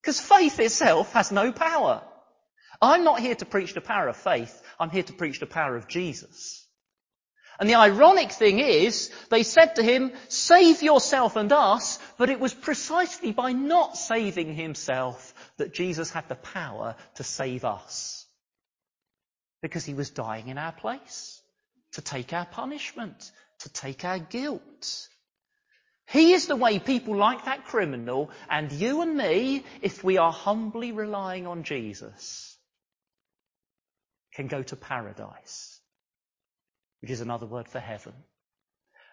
Because 0.00 0.20
faith 0.20 0.60
itself 0.60 1.12
has 1.14 1.32
no 1.32 1.50
power. 1.50 2.04
I'm 2.80 3.02
not 3.02 3.18
here 3.18 3.34
to 3.34 3.44
preach 3.44 3.74
the 3.74 3.80
power 3.80 4.06
of 4.06 4.16
faith. 4.16 4.62
I'm 4.78 4.90
here 4.90 5.02
to 5.02 5.12
preach 5.14 5.40
the 5.40 5.46
power 5.46 5.74
of 5.74 5.88
Jesus. 5.88 6.63
And 7.58 7.68
the 7.68 7.76
ironic 7.76 8.32
thing 8.32 8.58
is, 8.58 9.10
they 9.30 9.44
said 9.44 9.76
to 9.76 9.82
him, 9.82 10.12
save 10.28 10.82
yourself 10.82 11.36
and 11.36 11.52
us, 11.52 11.98
but 12.18 12.30
it 12.30 12.40
was 12.40 12.52
precisely 12.52 13.30
by 13.30 13.52
not 13.52 13.96
saving 13.96 14.54
himself 14.54 15.34
that 15.58 15.72
Jesus 15.72 16.10
had 16.10 16.28
the 16.28 16.34
power 16.34 16.96
to 17.16 17.24
save 17.24 17.64
us. 17.64 18.26
Because 19.62 19.84
he 19.84 19.94
was 19.94 20.10
dying 20.10 20.48
in 20.48 20.58
our 20.58 20.72
place, 20.72 21.40
to 21.92 22.02
take 22.02 22.32
our 22.32 22.46
punishment, 22.46 23.30
to 23.60 23.68
take 23.68 24.04
our 24.04 24.18
guilt. 24.18 25.08
He 26.08 26.32
is 26.32 26.48
the 26.48 26.56
way 26.56 26.80
people 26.80 27.16
like 27.16 27.44
that 27.44 27.66
criminal 27.66 28.30
and 28.50 28.72
you 28.72 29.00
and 29.00 29.16
me, 29.16 29.64
if 29.80 30.02
we 30.02 30.18
are 30.18 30.32
humbly 30.32 30.90
relying 30.90 31.46
on 31.46 31.62
Jesus, 31.62 32.58
can 34.34 34.48
go 34.48 34.62
to 34.64 34.76
paradise 34.76 35.73
which 37.04 37.10
is 37.10 37.20
another 37.20 37.44
word 37.44 37.68
for 37.68 37.80
heaven. 37.80 38.14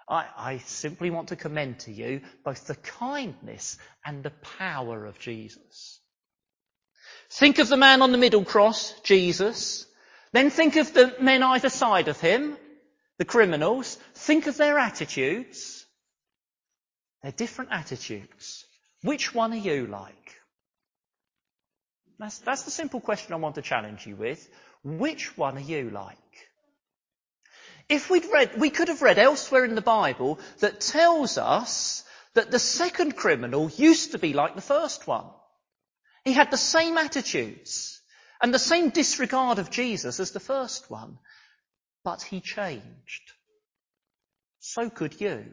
I, 0.08 0.26
I, 0.38 0.58
simply 0.60 1.10
want 1.10 1.28
to 1.28 1.36
commend 1.36 1.80
to 1.80 1.92
you 1.92 2.22
both 2.46 2.66
the 2.66 2.76
kindness 2.76 3.78
and 4.06 4.24
the 4.24 4.32
power 4.60 5.06
of 5.06 5.20
Jesus. 5.20 6.00
Think 7.32 7.60
of 7.60 7.68
the 7.68 7.76
man 7.76 8.02
on 8.02 8.14
the 8.14 8.18
middle 8.18 8.46
cross, 8.46 8.98
Jesus. 9.02 9.86
Then 10.32 10.52
think 10.52 10.78
of 10.78 10.94
the 10.94 11.14
men 11.20 11.44
either 11.44 11.68
side 11.68 12.08
of 12.08 12.18
him, 12.22 12.56
the 13.18 13.26
criminals. 13.26 13.98
Think 14.14 14.48
of 14.48 14.56
their 14.56 14.80
attitudes. 14.80 15.86
They're 17.22 17.34
different 17.34 17.72
attitudes. 17.74 18.64
Which 19.02 19.36
one 19.36 19.52
are 19.52 19.58
you 19.58 19.86
like? 19.88 20.38
That's, 22.20 22.38
that's 22.38 22.64
the 22.64 22.72
simple 22.72 23.02
question 23.02 23.34
I 23.34 23.36
want 23.36 23.56
to 23.56 23.62
challenge 23.62 24.08
you 24.08 24.16
with. 24.16 24.48
Which 24.82 25.38
one 25.38 25.58
are 25.58 25.60
you 25.76 25.90
like? 25.90 26.21
If 27.92 28.10
we'd 28.10 28.32
read, 28.32 28.58
we 28.58 28.70
could 28.70 28.88
have 28.88 29.02
read 29.02 29.18
elsewhere 29.18 29.66
in 29.66 29.76
the 29.76 29.82
Bible 29.82 30.40
that 30.60 30.80
tells 30.80 31.38
us 31.38 32.06
that 32.36 32.50
the 32.50 32.58
second 32.58 33.18
criminal 33.18 33.70
used 33.70 34.14
to 34.14 34.18
be 34.18 34.32
like 34.32 34.56
the 34.56 34.62
first 34.62 35.08
one. 35.08 35.26
He 36.24 36.32
had 36.32 36.52
the 36.52 36.58
same 36.58 36.98
attitudes 36.98 38.00
and 38.42 38.54
the 38.54 38.60
same 38.60 38.92
disregard 38.92 39.60
of 39.60 39.70
Jesus 39.70 40.22
as 40.22 40.32
the 40.32 40.40
first 40.40 40.90
one, 40.90 41.18
but 42.06 42.22
he 42.22 42.40
changed. 42.40 43.34
So 44.62 44.90
could 44.90 45.20
you. 45.20 45.44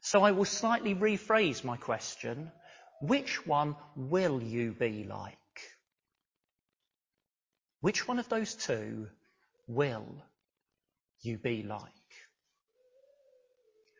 So 0.00 0.22
I 0.22 0.30
will 0.30 0.44
slightly 0.44 0.94
rephrase 0.94 1.64
my 1.64 1.76
question. 1.76 2.52
Which 3.00 3.44
one 3.44 3.74
will 3.96 4.40
you 4.40 4.70
be 4.70 5.02
like? 5.02 5.38
Which 7.80 8.06
one 8.06 8.20
of 8.20 8.28
those 8.28 8.54
two 8.54 9.08
will 9.66 10.22
you 11.24 11.38
be 11.38 11.62
like? 11.62 12.03